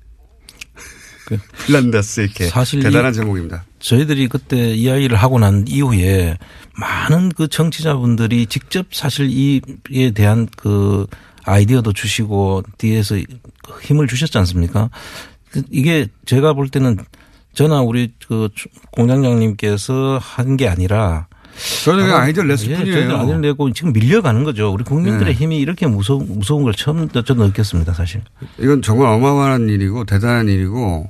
그 1.26 1.38
플란 1.68 1.92
다스의 1.92 2.30
개. 2.30 2.48
사실 2.48 2.82
대단한 2.82 3.12
이- 3.12 3.16
제목입니다. 3.16 3.66
저희들이 3.80 4.28
그때 4.28 4.74
이야기를 4.74 5.18
하고 5.18 5.40
난 5.40 5.66
이후에 5.68 6.38
많은 6.80 7.30
그 7.30 7.48
청취자분들이 7.48 8.46
직접 8.48 8.88
사실 8.94 9.30
이에 9.30 10.12
대한 10.12 10.48
그 10.58 11.06
아이디어도 11.44 11.94
주시고 11.94 12.64
뒤에서 12.78 13.18
힘을 13.84 14.08
주셨지 14.08 14.38
않습니까? 14.40 14.90
그 15.62 15.68
이게 15.72 16.08
제가 16.26 16.54
볼 16.54 16.70
때는 16.70 16.98
저나 17.54 17.82
우리 17.82 18.14
그 18.28 18.50
공장장님께서 18.92 20.20
한 20.22 20.58
게 20.58 20.68
아니라 20.68 21.28
저는 21.84 22.12
아이디어를 22.14 22.50
냈을 22.50 22.70
예, 22.72 22.78
뿐이에요. 22.78 22.98
아이디어를 23.18 23.42
내고 23.42 23.72
지금 23.74 23.92
밀려가는 23.94 24.44
거죠. 24.44 24.72
우리 24.72 24.84
국민들의 24.84 25.34
네. 25.34 25.40
힘이 25.40 25.58
이렇게 25.58 25.88
무서운, 25.88 26.28
무서운 26.30 26.64
걸 26.64 26.74
처음 26.74 27.10
저는 27.10 27.48
느꼈습니다, 27.48 27.94
사실. 27.94 28.22
이건 28.60 28.82
정말 28.84 29.08
어마어마한 29.14 29.68
일이고 29.70 30.04
대단한 30.06 30.48
일이고 30.50 31.10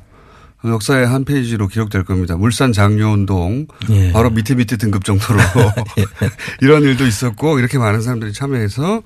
역사의 0.65 1.05
한 1.05 1.25
페이지로 1.25 1.67
기록될 1.67 2.03
겁니다. 2.05 2.37
물산 2.37 2.71
장려운동 2.71 3.67
예. 3.89 4.11
바로 4.13 4.29
밑에 4.29 4.55
밑에 4.55 4.77
등급 4.77 5.03
정도로 5.03 5.39
이런 6.61 6.83
일도 6.83 7.05
있었고 7.05 7.59
이렇게 7.59 7.77
많은 7.77 8.01
사람들이 8.01 8.31
참여해서 8.33 9.01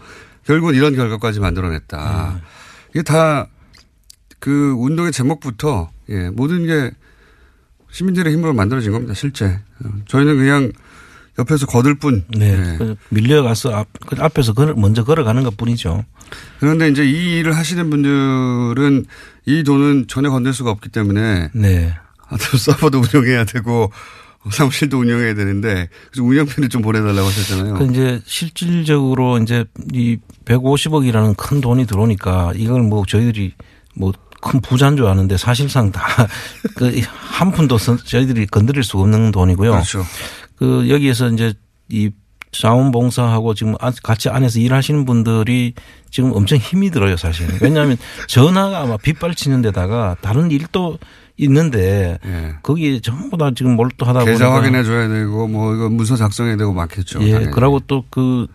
결국은 0.45 0.75
이런 0.75 0.95
결과까지 0.95 1.39
만들어냈다. 1.39 2.39
이게 2.91 3.01
다 3.03 3.48
그 4.41 4.74
운동의 4.77 5.12
제목부터 5.13 5.91
예, 6.10 6.29
모든 6.31 6.65
게 6.65 6.91
시민들의 7.91 8.33
힘으로 8.33 8.53
만들어진 8.53 8.91
겁니다. 8.91 9.13
실제 9.13 9.45
어, 9.45 9.89
저희는 10.07 10.36
그냥 10.38 10.71
옆에서 11.39 11.67
거들 11.67 11.95
뿐. 11.95 12.25
네. 12.36 12.51
예. 12.51 12.77
그 12.77 12.95
밀려가서 13.10 13.71
앞, 13.71 13.88
그 14.05 14.15
앞에서 14.19 14.53
걸어, 14.53 14.74
먼저 14.74 15.03
걸어가는 15.03 15.43
것 15.43 15.55
뿐이죠. 15.55 16.03
그런데 16.60 16.89
이제 16.89 17.05
이 17.05 17.39
일을 17.39 17.55
하시는 17.55 17.89
분들은 17.89 19.05
이 19.45 19.63
돈은 19.63 20.07
전혀 20.07 20.31
건들 20.31 20.53
수가 20.53 20.71
없기 20.71 20.89
때문에 20.89 21.51
네. 21.53 21.93
서버도 22.57 23.00
운영해야 23.13 23.45
되고 23.45 23.91
사무실도 24.50 24.98
운영해야 25.00 25.36
되는데 25.36 25.88
그래서 26.10 26.24
운영비를 26.24 26.69
좀 26.69 26.81
보내달라고 26.81 27.27
하셨잖아요. 27.27 27.74
그 27.75 27.86
이제 27.91 28.21
실질적으로 28.25 29.38
이제 29.38 29.65
이 29.93 30.17
150억이라는 30.45 31.38
큰 31.38 31.62
돈이 31.62 31.86
들어오니까 31.86 32.53
이걸 32.55 32.81
뭐 32.81 33.05
저희들이 33.05 33.53
뭐 33.95 34.13
큰 34.41 34.60
부자인 34.62 34.98
줄 34.98 35.05
아는데 35.07 35.38
사실상 35.38 35.91
다 35.91 36.01
그 36.75 36.91
한 37.05 37.51
푼도 37.51 37.77
선- 37.77 37.98
저희들이 38.03 38.48
건드릴 38.48 38.83
수가 38.83 39.03
없는 39.03 39.31
돈이고요. 39.31 39.71
그렇죠. 39.71 40.03
그 40.55 40.89
여기에서 40.89 41.29
이제 41.29 41.53
이 41.89 42.12
자원봉사하고 42.51 43.53
지금 43.53 43.75
아- 43.79 43.91
같이 44.03 44.29
안에서 44.29 44.60
일하시는 44.60 45.05
분들이 45.05 45.74
지금 46.10 46.31
엄청 46.33 46.57
힘이 46.57 46.91
들어요, 46.91 47.17
사실. 47.17 47.48
왜냐하면 47.62 47.98
전화가 48.27 48.81
아마 48.81 48.98
빗발치는 48.98 49.62
데다가 49.62 50.15
다른 50.21 50.51
일도 50.51 51.00
있는데 51.41 52.17
거기에 52.62 53.00
전부 53.01 53.36
다 53.38 53.51
지금 53.55 53.75
몰두하다 53.75 54.19
보니까 54.19 54.31
예. 54.31 54.33
계좌 54.38 54.53
확인해 54.53 54.83
줘야 54.83 55.07
되고 55.07 55.48
뭐 55.48 55.75
이거 55.75 55.89
문서 55.89 56.15
작성해야 56.15 56.55
되고 56.55 56.71
많겠죠. 56.74 57.21
예, 57.24 57.31
당연히. 57.33 57.51
그러고 57.51 57.79
또그 57.81 58.48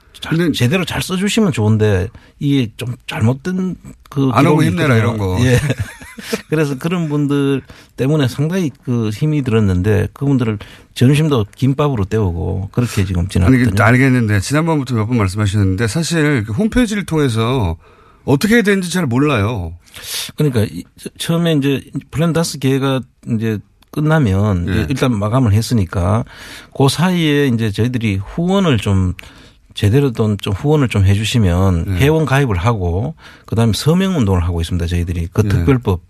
제대로 0.55 0.85
잘 0.85 1.03
써주시면 1.03 1.53
좋은데 1.53 2.09
이게 2.39 2.71
좀 2.77 2.95
잘못된 3.07 3.77
그안 4.09 4.47
오고 4.47 4.63
힘내라. 4.63 4.97
이런 4.97 5.19
거. 5.19 5.37
예. 5.41 5.59
그래서 6.49 6.79
그런 6.79 7.09
분들 7.09 7.61
때문에 7.97 8.27
상당히 8.29 8.71
그 8.85 9.11
힘이 9.11 9.43
들었는데 9.43 10.09
그분들을 10.15 10.59
점심도 10.95 11.45
김밥으로 11.55 12.05
때우고 12.07 12.71
그렇게 12.73 13.05
지금. 13.05 13.27
그 13.29 13.83
알겠는데 13.83 14.41
지난번부터 14.41 14.95
몇 14.95 15.07
번 15.07 15.19
말씀하셨는데 15.19 15.87
사실 15.89 16.45
그 16.45 16.53
홈페이지를 16.53 17.05
통해서 17.05 17.77
어떻게 18.27 18.57
해야 18.57 18.63
되는지 18.63 18.91
잘 18.91 19.07
몰라요. 19.07 19.75
그러니까 20.37 20.65
이- 20.65 20.85
처음에 21.19 21.53
이제 21.55 21.83
플랜다스의 22.11 22.59
계가 22.59 23.01
이제 23.35 23.59
끝나면 23.93 24.67
예. 24.69 24.87
일단 24.91 25.17
마감을 25.19 25.53
했으니까 25.55 26.25
그 26.77 26.89
사이에 26.91 27.47
이제 27.47 27.71
저희들이 27.71 28.17
후원을 28.17 28.77
좀 28.79 29.15
제대로 29.75 30.13
좀, 30.13 30.37
좀 30.37 30.53
후원을 30.53 30.89
좀 30.89 31.05
해주시면 31.07 31.85
예. 31.89 31.93
회원 31.93 32.27
가입을 32.27 32.57
하고 32.57 33.15
그다음에 33.47 33.73
서명 33.75 34.19
운동을 34.19 34.43
하고 34.45 34.61
있습니다. 34.61 34.87
저희들이 34.87 35.29
그 35.33 35.43
예. 35.45 35.49
특별법 35.49 36.03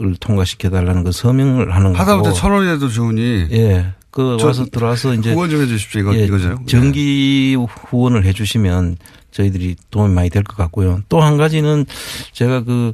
을 0.00 0.16
통과시켜 0.18 0.70
달라는 0.70 1.04
그 1.04 1.12
서명을 1.12 1.72
하는 1.72 1.92
거고. 1.92 1.98
하다못해 2.02 2.32
천 2.32 2.50
원이라도 2.50 2.88
좋으니. 2.88 3.46
예. 3.52 3.92
그저 4.14 4.46
와서 4.46 4.64
들어와서 4.66 5.14
이제 5.14 5.32
후원 5.32 5.50
좀 5.50 5.60
해주십시오. 5.62 6.00
이거 6.00 6.14
예, 6.14 6.24
이거죠. 6.24 6.56
정기 6.68 7.56
후원을 7.58 8.24
해주시면 8.24 8.96
저희들이 9.32 9.74
도움이 9.90 10.14
많이 10.14 10.30
될 10.30 10.44
것 10.44 10.56
같고요. 10.56 11.00
또 11.08 11.20
한 11.20 11.36
가지는 11.36 11.84
제가 12.32 12.62
그, 12.62 12.92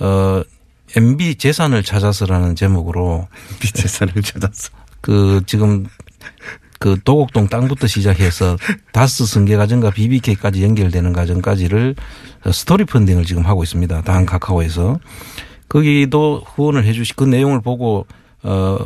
어, 0.00 0.42
MB 0.96 1.34
재산을 1.34 1.82
찾아서라는 1.82 2.56
제목으로. 2.56 3.28
MB 3.52 3.72
재산을 3.72 4.14
찾아서. 4.22 4.70
그 5.02 5.42
지금 5.46 5.86
그 6.78 6.98
도곡동 7.04 7.48
땅부터 7.48 7.86
시작해서 7.86 8.56
다스 8.92 9.26
승계 9.26 9.56
과정과 9.56 9.90
BBK까지 9.90 10.62
연결되는 10.62 11.12
과정까지를 11.12 11.94
스토리 12.52 12.84
펀딩을 12.86 13.24
지금 13.26 13.44
하고 13.44 13.62
있습니다. 13.62 14.02
당 14.02 14.24
카카오에서. 14.24 15.00
거기도 15.68 16.42
후원을 16.54 16.84
해 16.84 16.92
주시, 16.92 17.14
그 17.14 17.24
내용을 17.24 17.60
보고, 17.60 18.06
어, 18.42 18.78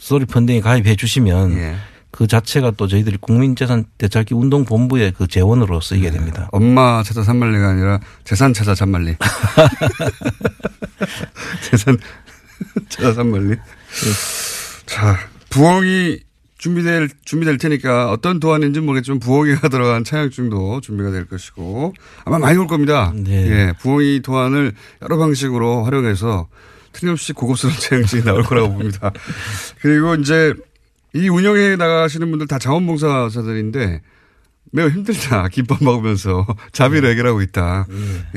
스토리 0.00 0.24
펀딩에 0.24 0.60
가입해 0.60 0.96
주시면 0.96 1.52
예. 1.52 1.76
그 2.10 2.26
자체가 2.26 2.72
또 2.72 2.88
저희들이 2.88 3.18
국민재산 3.20 3.84
되찾기 3.98 4.34
운동 4.34 4.64
본부의 4.64 5.12
그 5.12 5.28
재원으로 5.28 5.80
쓰이게 5.80 6.10
됩니다. 6.10 6.48
엄마 6.52 7.02
찾아 7.04 7.22
산말리가 7.22 7.68
아니라 7.68 8.00
재산 8.24 8.52
찾아 8.52 8.74
잔말리. 8.74 9.14
재산 11.70 11.98
찾아 12.88 13.12
산말리. 13.12 13.56
자, 14.86 15.16
부엉이 15.50 16.18
준비될, 16.58 17.08
준비될 17.24 17.58
테니까 17.58 18.10
어떤 18.10 18.40
도안인지 18.40 18.80
모르겠지만 18.80 19.20
부엉이가 19.20 19.68
들어간 19.68 20.02
차약증도 20.02 20.80
준비가 20.80 21.10
될 21.10 21.26
것이고 21.26 21.94
아마 22.24 22.38
많이 22.38 22.58
올 22.58 22.66
겁니다. 22.66 23.12
예, 23.28 23.72
부엉이 23.80 24.20
도안을 24.20 24.72
여러 25.02 25.16
방식으로 25.16 25.84
활용해서 25.84 26.48
틀림없이 26.92 27.32
고급스러운 27.32 27.76
차약증이 27.80 28.24
나올 28.24 28.42
거라고 28.42 28.72
봅니다. 28.74 29.12
그리고 29.80 30.14
이제 30.16 30.52
이 31.14 31.28
운영에 31.28 31.76
나가시는 31.76 32.30
분들 32.30 32.46
다 32.46 32.58
자원봉사자들인데 32.58 34.02
매우 34.72 34.88
힘들다. 34.88 35.48
김밥 35.52 35.82
먹으면서 35.82 36.46
자비로 36.72 37.08
해결하고 37.08 37.42
있다. 37.42 37.86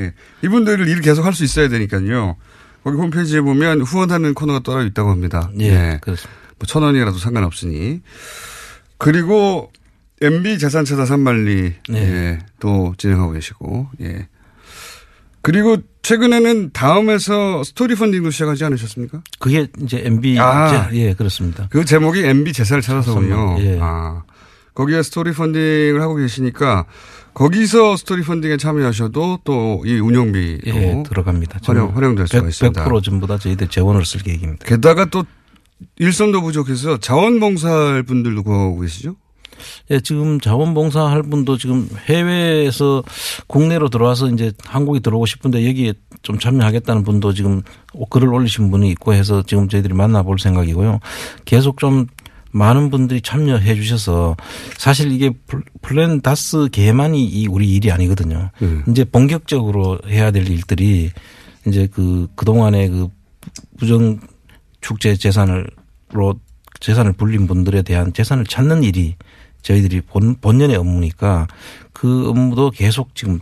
예. 0.00 0.12
이분들을 0.42 0.88
일 0.88 1.00
계속 1.00 1.24
할 1.24 1.32
수 1.32 1.44
있어야 1.44 1.68
되니까요. 1.68 2.36
거기 2.82 2.96
홈페이지에 2.96 3.40
보면 3.40 3.80
후원하는 3.82 4.34
코너가 4.34 4.60
따로 4.60 4.82
있다고 4.84 5.10
합니다. 5.10 5.50
예, 5.60 5.98
그렇습니다. 6.02 6.30
뭐 6.58 6.66
천 6.66 6.82
원이라도 6.82 7.18
상관없으니. 7.18 8.00
그리고 8.98 9.72
MB 10.20 10.58
재산 10.58 10.84
찾아 10.84 11.04
산말리 11.06 11.74
네. 11.88 11.98
예, 11.98 12.38
또 12.60 12.94
진행하고 12.98 13.32
계시고 13.32 13.88
예. 14.02 14.28
그리고 15.44 15.76
최근에는 16.02 16.70
다음에서 16.72 17.62
스토리펀딩도 17.64 18.30
시작하지 18.30 18.64
않으셨습니까? 18.64 19.22
그게 19.38 19.68
이제 19.82 20.00
MB 20.04 20.38
아. 20.40 20.88
재- 20.90 20.96
예, 20.98 21.12
그렇습니다. 21.14 21.68
그 21.70 21.84
제목이 21.84 22.24
MB 22.24 22.52
재산을 22.54 22.80
찾아서군요. 22.82 23.56
예. 23.60 23.78
아. 23.80 24.22
거기에 24.74 25.02
스토리 25.02 25.32
펀딩을 25.32 26.00
하고 26.00 26.14
계시니까 26.16 26.86
거기서 27.34 27.96
스토리 27.96 28.22
펀딩에 28.22 28.56
참여하셔도 28.56 29.40
또 29.44 29.82
이 29.84 29.94
운영비로 30.00 30.60
예, 30.66 31.02
들어갑니다. 31.06 31.60
활용, 31.64 31.94
활용될 31.94 32.26
수가 32.26 32.40
100, 32.40 32.48
있습니다. 32.48 32.84
100% 32.88 33.02
전부 33.02 33.26
다 33.26 33.38
저희들 33.38 33.68
재원을 33.68 34.04
쓸 34.06 34.22
계획입니다. 34.22 34.64
게다가 34.66 35.04
또 35.04 35.24
일손도 35.98 36.40
부족해서 36.42 36.96
자원봉사할 36.98 38.02
분들도 38.04 38.42
구하고 38.44 38.80
계시죠? 38.80 39.16
예, 39.90 40.00
지금 40.00 40.40
자원봉사 40.40 41.06
할 41.10 41.22
분도 41.22 41.56
지금 41.56 41.88
해외에서 42.06 43.02
국내로 43.46 43.88
들어와서 43.88 44.28
이제 44.30 44.52
한국에 44.64 45.00
들어오고 45.00 45.26
싶은데 45.26 45.66
여기에 45.68 45.94
좀 46.22 46.38
참여하겠다는 46.38 47.02
분도 47.04 47.32
지금 47.34 47.62
글을 48.10 48.32
올리신 48.32 48.70
분이 48.70 48.90
있고 48.92 49.12
해서 49.14 49.42
지금 49.46 49.68
저희들이 49.68 49.94
만나볼 49.94 50.38
생각이고요. 50.38 51.00
계속 51.44 51.78
좀 51.78 52.06
많은 52.52 52.90
분들이 52.90 53.20
참여해 53.20 53.74
주셔서 53.74 54.36
사실 54.78 55.10
이게 55.10 55.30
플- 55.48 55.64
플랜 55.82 56.20
다스의 56.20 56.68
계만이 56.70 57.24
이 57.24 57.46
우리 57.48 57.68
일이 57.74 57.90
아니거든요. 57.90 58.50
이제 58.88 59.02
본격적으로 59.04 59.98
해야 60.06 60.30
될 60.30 60.48
일들이 60.48 61.10
이제 61.66 61.88
그 61.92 62.28
그동안에 62.36 62.88
그 62.88 63.08
부정 63.76 64.20
축재 64.80 65.16
재산을로 65.16 66.38
재산을 66.80 67.12
불린 67.12 67.46
분들에 67.46 67.82
대한 67.82 68.12
재산을 68.12 68.44
찾는 68.44 68.84
일이 68.84 69.16
저희들이 69.64 70.02
본, 70.02 70.36
본연의 70.40 70.76
업무니까 70.76 71.48
그 71.92 72.28
업무도 72.28 72.70
계속 72.70 73.16
지금 73.16 73.40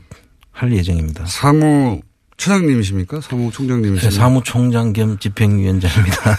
할 0.50 0.72
예정입니다. 0.72 1.26
사무 1.26 2.00
차장님이십니까? 2.38 3.20
사무총장님이십니까? 3.20 4.08
네, 4.08 4.16
사무총장 4.16 4.94
겸 4.94 5.18
집행위원장입니다. 5.18 6.36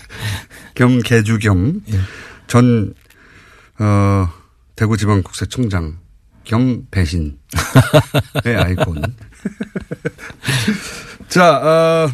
겸 0.74 1.00
개주 1.00 1.38
겸 1.38 1.82
전 2.46 2.94
어, 3.78 4.28
대구지방국세청장 4.76 5.98
겸 6.44 6.86
배신의 6.90 7.34
아이콘. 8.44 9.02
자, 11.28 11.58
어, 11.58 12.10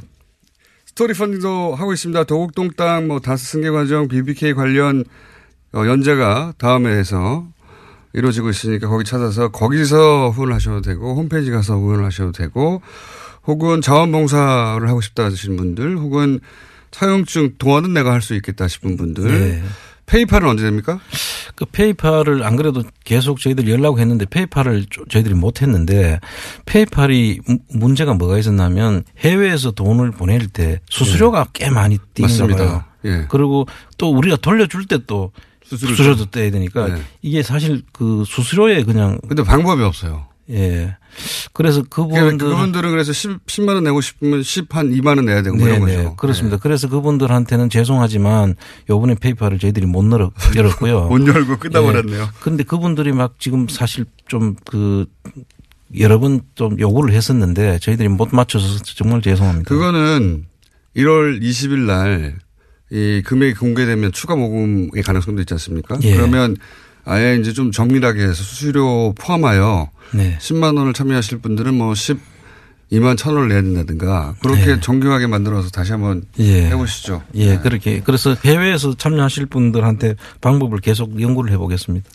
스토리 0.86 1.14
펀딩도 1.14 1.74
하고 1.74 1.92
있습니다. 1.92 2.24
도곡동 2.24 2.70
땅, 2.76 3.08
뭐, 3.08 3.20
다스 3.20 3.44
승계 3.46 3.70
과정, 3.70 4.08
BBK 4.08 4.54
관련 4.54 5.00
어, 5.00 5.04
연재가 5.74 6.54
다음에 6.58 6.90
해서 6.90 7.46
이루어지고 8.12 8.50
있으니까 8.50 8.88
거기 8.88 9.04
찾아서 9.04 9.48
거기서 9.50 10.30
후원을 10.30 10.54
하셔도 10.54 10.80
되고 10.82 11.14
홈페이지 11.14 11.50
가서 11.50 11.76
후원을 11.76 12.04
하셔도 12.04 12.32
되고 12.32 12.82
혹은 13.46 13.80
자원봉사를 13.80 14.86
하고 14.88 15.00
싶다 15.00 15.24
하시는 15.26 15.56
분들 15.56 15.96
혹은 15.98 16.40
차용증 16.90 17.54
동화는 17.58 17.94
내가 17.94 18.12
할 18.12 18.20
수 18.20 18.34
있겠다 18.34 18.66
싶은 18.66 18.96
분들 18.96 19.24
네. 19.28 19.62
페이팔은 20.06 20.48
언제 20.48 20.64
됩니까? 20.64 20.98
그 21.54 21.64
페이팔을 21.66 22.42
안 22.42 22.56
그래도 22.56 22.82
계속 23.04 23.38
저희들이 23.38 23.70
연락했는데 23.70 24.24
페이팔을 24.26 24.86
조- 24.90 25.04
저희들이 25.06 25.34
못 25.36 25.62
했는데 25.62 26.18
페이팔이 26.66 27.40
무- 27.46 27.58
문제가 27.72 28.14
뭐가 28.14 28.38
있었냐면 28.38 29.04
해외에서 29.18 29.70
돈을 29.70 30.10
보낼 30.10 30.48
때 30.48 30.80
수수료가 30.90 31.46
꽤 31.52 31.70
많이 31.70 31.98
뛰는 32.14 32.28
맞습니다. 32.28 32.56
거예요. 32.58 32.84
예. 33.04 33.26
그리고 33.30 33.66
또 33.98 34.10
우리가 34.10 34.36
돌려줄 34.36 34.86
때또 34.88 35.30
수수료 35.70 35.90
수수료도 35.94 36.26
떼야 36.26 36.50
되니까 36.50 36.88
네. 36.88 37.02
이게 37.22 37.42
사실 37.42 37.82
그 37.92 38.24
수수료에 38.26 38.82
그냥 38.84 39.18
근데 39.28 39.42
방법이 39.42 39.82
없어요. 39.82 40.26
예. 40.50 40.96
그래서 41.52 41.82
그분들 41.82 42.38
그분들은 42.38 42.90
그래서 42.90 43.12
10, 43.12 43.46
10만 43.46 43.74
원 43.74 43.84
내고 43.84 44.00
싶으면 44.00 44.42
10 44.42 44.74
한 44.74 44.90
2만 44.90 45.16
원 45.16 45.24
내야 45.26 45.42
되고 45.42 45.56
뭐 45.56 45.68
이런 45.68 45.80
거죠. 45.80 46.16
그렇습니다. 46.16 46.56
그래서 46.56 46.88
그분들한테는 46.88 47.70
죄송하지만 47.70 48.56
요번에 48.88 49.14
페이팔을 49.14 49.60
저희들이 49.60 49.86
못 49.86 50.10
열었, 50.10 50.32
열었고요. 50.56 51.04
못 51.08 51.24
열고 51.26 51.58
끝나버렸네요. 51.58 52.20
예. 52.22 52.26
근데 52.40 52.64
그분들이 52.64 53.12
막 53.12 53.36
지금 53.38 53.68
사실 53.68 54.06
좀그 54.26 55.06
여러 55.98 56.18
번 56.18 56.40
좀 56.56 56.78
요구를 56.80 57.14
했었는데 57.14 57.78
저희들이 57.78 58.08
못 58.08 58.28
맞춰서 58.32 58.78
정말 58.84 59.22
죄송합니다. 59.22 59.68
그거는 59.68 60.46
1월 60.96 61.40
20일 61.40 61.78
날 61.86 62.38
이 62.90 63.22
금액이 63.24 63.54
공개되면 63.54 64.12
추가 64.12 64.34
모금의 64.34 65.02
가능성도 65.04 65.40
있지 65.42 65.54
않습니까? 65.54 65.98
예. 66.02 66.16
그러면 66.16 66.56
아예 67.04 67.36
이제 67.36 67.52
좀 67.52 67.72
정밀하게 67.72 68.22
해서 68.22 68.34
수수료 68.34 69.14
포함하여 69.14 69.90
네. 70.12 70.36
10만 70.40 70.76
원을 70.76 70.92
참여하실 70.92 71.38
분들은 71.38 71.74
뭐 71.74 71.92
12만 71.92 73.16
천 73.16 73.34
원을 73.34 73.48
내야 73.48 73.62
된다든가 73.62 74.34
그렇게 74.42 74.66
네. 74.66 74.80
정교하게 74.80 75.28
만들어서 75.28 75.70
다시 75.70 75.92
한번 75.92 76.24
예. 76.40 76.66
해보시죠. 76.66 77.22
예, 77.34 77.58
그렇게. 77.58 78.00
그래서 78.00 78.34
해외에서 78.44 78.96
참여하실 78.96 79.46
분들한테 79.46 80.16
방법을 80.40 80.80
계속 80.80 81.20
연구를 81.20 81.52
해보겠습니다. 81.52 82.10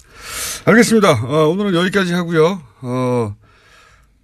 알겠습니다. 0.66 1.24
어, 1.24 1.48
오늘은 1.48 1.74
여기까지 1.74 2.14
하고요. 2.14 2.62
어, 2.82 3.36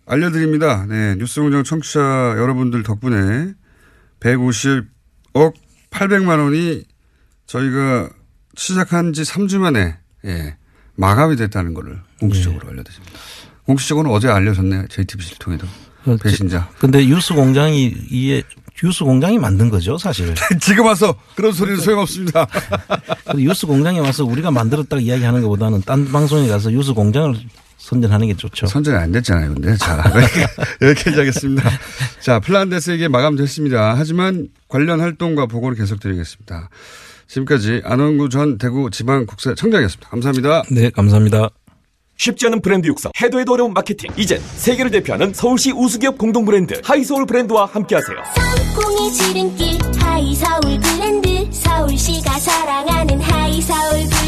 알려드립니다. 0.06 0.86
네, 0.88 1.16
뉴스공장 1.16 1.64
청취자 1.64 2.36
여러분들 2.38 2.84
덕분에 2.84 3.54
150억 4.20 5.54
800만 5.92 6.44
원이 6.44 6.84
저희가 7.46 8.10
시작한 8.56 9.14
지 9.14 9.22
3주 9.24 9.60
만에 9.60 9.96
예, 10.26 10.56
마감이 10.96 11.36
됐다는 11.36 11.74
것을 11.74 12.00
공식적으로 12.20 12.68
알려드립니다. 12.70 13.20
공식적으로는 13.66 14.16
어제 14.16 14.28
알려졌네요. 14.30 14.88
JTBC를 14.88 15.38
통해서. 15.40 15.66
배신자. 16.24 16.68
근데 16.80 17.06
뉴스 17.06 17.34
공장이 17.34 17.94
이에 18.10 18.42
뉴스 18.82 19.04
공장이 19.04 19.38
만든 19.38 19.70
거죠, 19.70 19.98
사실. 20.00 20.34
지금 20.60 20.86
와서 20.86 21.16
그런 21.36 21.52
소리는 21.52 21.78
소용없습니다. 21.82 22.48
뉴스 23.36 23.68
공장에 23.68 24.00
와서 24.00 24.26
우리가 24.26 24.50
만들었다고 24.50 25.00
이야기하는 25.00 25.42
것보다는 25.44 25.82
딴 25.82 26.12
방송에 26.12 26.48
가서 26.48 26.72
뉴스 26.72 26.94
공장을 26.94 27.36
선전하는 27.82 28.28
게 28.28 28.36
좋죠. 28.36 28.68
선전이 28.68 28.98
안 28.98 29.12
됐잖아요, 29.12 29.56
근데. 29.56 29.76
자, 29.76 30.04
여기까지 30.82 31.18
하겠습니다. 31.18 31.70
자, 32.22 32.40
플란데스에게 32.40 33.08
마감됐습니다. 33.08 33.96
하지만 33.98 34.48
관련 34.68 35.02
활동과 35.02 35.48
보고를 35.48 35.76
계속드리겠습니다. 35.78 36.70
지금까지 37.28 37.82
안원구 37.84 38.30
전 38.30 38.58
대구 38.58 38.90
지방국세청장이었습니다. 38.92 40.10
감사합니다. 40.10 40.64
네, 40.72 40.90
감사합니다. 40.92 41.50
쉽지 42.18 42.46
않은 42.48 42.62
브랜드 42.62 42.88
육성, 42.88 43.12
해도 43.20 43.40
해도 43.40 43.54
어려운 43.54 43.74
마케팅. 43.74 44.12
이젠 44.16 44.40
세계를 44.56 44.92
대표하는 44.92 45.34
서울시 45.34 45.72
우수기업 45.72 46.20
공동 46.20 46.46
브랜드 46.46 46.80
하이소울 46.84 47.26
브랜드와 47.26 47.66
함께하세요. 47.66 48.18
공이 48.76 49.12
지름길 49.12 49.80
하이서울 49.98 50.80
브랜드 50.80 51.52
서울시가 51.52 52.38
사랑하는 52.40 53.20
하이서울 53.22 53.92
브랜드 54.08 54.21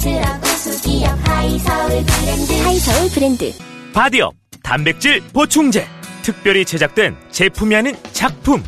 자랑스러운 0.00 0.42
우수기업 0.42 1.28
하이서울 1.28 1.88
브랜드. 2.04 2.52
하이서울 2.62 3.10
브랜드. 3.10 3.52
바디업 3.92 4.34
단백질 4.62 5.20
보충제. 5.32 5.86
특별히 6.22 6.64
제작된 6.64 7.16
제품이 7.30 7.74
아닌 7.76 7.96
작품. 8.12 8.62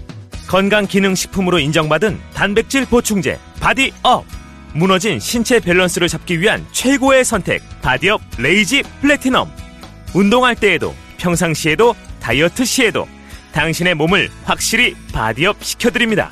건강기능식품으로 0.48 1.58
인정받은 1.58 2.20
단백질 2.34 2.84
보충제 2.84 3.38
바디업. 3.60 4.24
무너진 4.74 5.18
신체 5.18 5.58
밸런스를 5.58 6.08
잡기 6.08 6.40
위한 6.40 6.66
최고의 6.72 7.24
선택 7.24 7.62
바디업 7.80 8.20
레이지 8.38 8.82
플래티넘. 9.00 9.50
운동할 10.14 10.54
때에도 10.54 10.94
평상시에도 11.18 11.94
다이어트 12.20 12.64
시에도 12.64 13.08
당신의 13.52 13.94
몸을 13.94 14.30
확실히 14.44 14.94
바디업 15.12 15.62
시켜드립니다. 15.64 16.30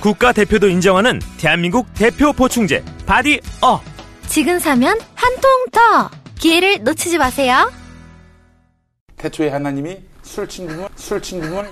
국가 0.00 0.32
대표도 0.32 0.68
인정하는 0.68 1.20
대한민국 1.38 1.92
대표 1.94 2.32
보충제 2.32 2.84
바디업 3.06 3.95
지금 4.28 4.58
사면 4.58 4.98
한 5.14 5.34
통 5.40 5.50
더! 5.72 6.10
기회를 6.38 6.82
놓치지 6.84 7.18
마세요. 7.18 7.70
태초에 9.16 9.48
하나님이 9.50 9.96
술 10.22 10.46
친구문, 10.48 10.88
술 10.96 11.20
친구문 11.22 11.66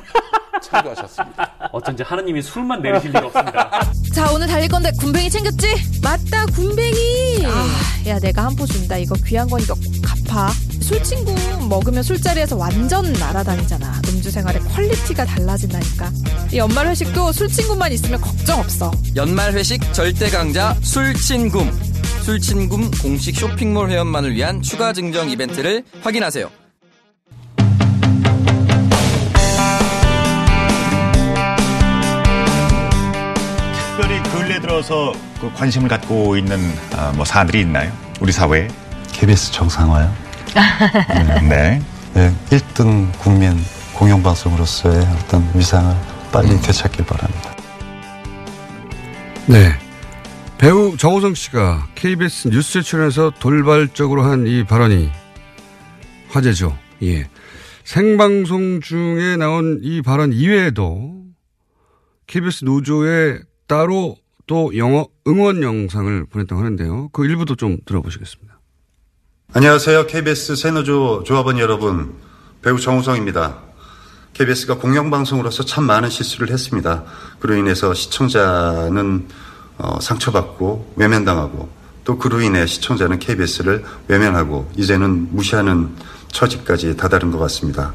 창조하셨습니다. 0.62 1.71
어쩐지 1.73 2.03
하나님이 2.03 2.40
술만 2.40 2.81
내리실 2.81 3.11
리가 3.11 3.27
없습니다. 3.27 3.81
자 4.14 4.31
오늘 4.33 4.47
달릴 4.47 4.69
건데 4.69 4.90
굼벵이 5.00 5.29
챙겼지? 5.29 6.01
맞다 6.03 6.47
굼벵이 6.46 7.44
아, 7.47 8.09
야 8.09 8.19
내가 8.19 8.45
한 8.47 8.57
포 8.57 8.64
준다 8.67 8.97
이거 8.97 9.14
귀한 9.27 9.49
거니까 9.49 9.75
꼭 9.75 9.83
갚아 10.27 10.51
술친구 10.85 11.66
먹으면 11.68 12.03
술자리에서 12.03 12.57
완전 12.57 13.11
날아다니잖아 13.14 14.03
음주 14.07 14.31
생활의 14.31 14.61
quality가 14.61 15.24
달라진다니까 15.25 16.11
이 16.53 16.59
연말 16.59 16.88
회식도 16.88 17.33
술친구만 17.33 17.90
있으면 17.92 18.20
걱정 18.20 18.61
없어 18.61 18.92
연말 19.16 19.55
회식 19.55 19.94
절대 19.94 20.29
강자 20.29 20.77
술친굼. 20.83 21.73
술친굼 22.25 22.90
공식 23.03 23.35
쇼핑몰 23.35 23.90
회원만을 23.90 24.35
위한 24.35 24.61
추가 24.61 24.92
증정 24.92 25.31
이벤트를 25.31 25.85
확인하세요. 26.03 26.51
특별히 33.97 34.23
근래 34.33 34.61
들어서 34.61 35.12
그 35.40 35.51
관심을 35.55 35.88
갖고 35.88 36.37
있는 36.37 36.59
아, 36.94 37.11
뭐 37.12 37.25
사안들이 37.25 37.61
있나요? 37.61 37.90
우리 38.20 38.33
사회에? 38.33 38.68
KBS 39.12 39.53
정상화요? 39.53 40.23
네. 41.49 41.81
네, 42.14 42.35
1등 42.51 43.11
국민 43.19 43.57
공영방송으로서의 43.95 45.07
어떤 45.19 45.49
위상을 45.55 45.95
빨리 46.33 46.49
되찾길 46.61 47.05
바랍니다. 47.07 47.55
네. 49.47 49.73
배우 50.59 50.97
정호성 50.97 51.35
씨가 51.35 51.88
KBS 51.95 52.49
뉴스에 52.49 52.83
출연해서 52.83 53.33
돌발적으로 53.38 54.23
한 54.25 54.47
이 54.47 54.64
발언이 54.64 55.11
화제죠. 56.29 56.77
예. 57.03 57.29
생방송 57.85 58.81
중에 58.81 59.37
나온 59.37 59.81
이 59.83 60.01
발언 60.03 60.33
이외에도 60.33 61.23
KBS 62.27 62.64
노조에 62.64 63.40
따로 63.67 64.17
또 64.47 64.77
영어 64.77 65.07
응원 65.27 65.62
영상을 65.62 66.27
보냈다고 66.27 66.61
하는데요. 66.61 67.09
그 67.12 67.25
일부도 67.27 67.57
좀 67.57 67.79
들어보시겠습니다. 67.85 68.54
안녕하세요. 69.57 70.09
KBS 70.09 70.57
새노조 70.57 71.23
조합원 71.25 71.61
여러분. 71.61 72.12
배우 72.61 72.81
정우성입니다. 72.81 73.59
KBS가 74.33 74.79
공영방송으로서 74.79 75.64
참 75.64 75.85
많은 75.85 76.11
실수를 76.11 76.51
했습니다. 76.51 77.05
그로 77.38 77.55
인해서 77.55 77.95
시청자는 77.95 79.29
어, 79.79 80.01
상처받고 80.01 80.95
외면당하고 80.97 81.69
또 82.03 82.19
그로 82.19 82.40
인해 82.40 82.67
시청자는 82.67 83.21
KBS를 83.21 83.85
외면하고 84.09 84.69
이제는 84.75 85.29
무시하는 85.31 85.90
처지까지 86.33 86.97
다다른 86.97 87.31
것 87.31 87.38
같습니다. 87.38 87.95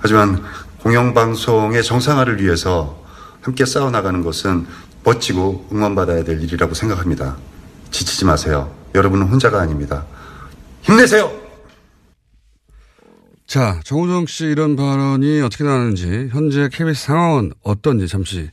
하지만 0.00 0.42
공영방송의 0.82 1.84
정상화를 1.84 2.42
위해서 2.42 3.00
함께 3.40 3.64
싸워나가는 3.64 4.24
것은 4.24 4.66
멋지고 5.04 5.68
응원받아야 5.72 6.24
될 6.24 6.42
일이라고 6.42 6.74
생각합니다. 6.74 7.36
지치지 7.92 8.24
마세요. 8.24 8.74
여러분은 8.96 9.28
혼자가 9.28 9.60
아닙니다. 9.60 10.04
힘내세요! 10.82 11.30
자, 13.46 13.80
정우정 13.84 14.26
씨 14.26 14.46
이런 14.46 14.76
발언이 14.76 15.40
어떻게 15.40 15.64
나왔는지 15.64 16.28
현재 16.30 16.68
KBS 16.70 17.06
상황은 17.06 17.52
어떤지 17.62 18.06
잠시 18.06 18.50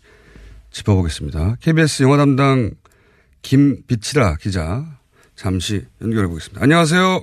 짚어보겠습니다. 0.71 1.57
KBS 1.61 2.03
영화 2.03 2.17
담당 2.17 2.71
김비치라 3.41 4.35
기자 4.37 4.85
잠시 5.35 5.85
연결해 6.01 6.27
보겠습니다. 6.27 6.63
안녕하세요. 6.63 7.21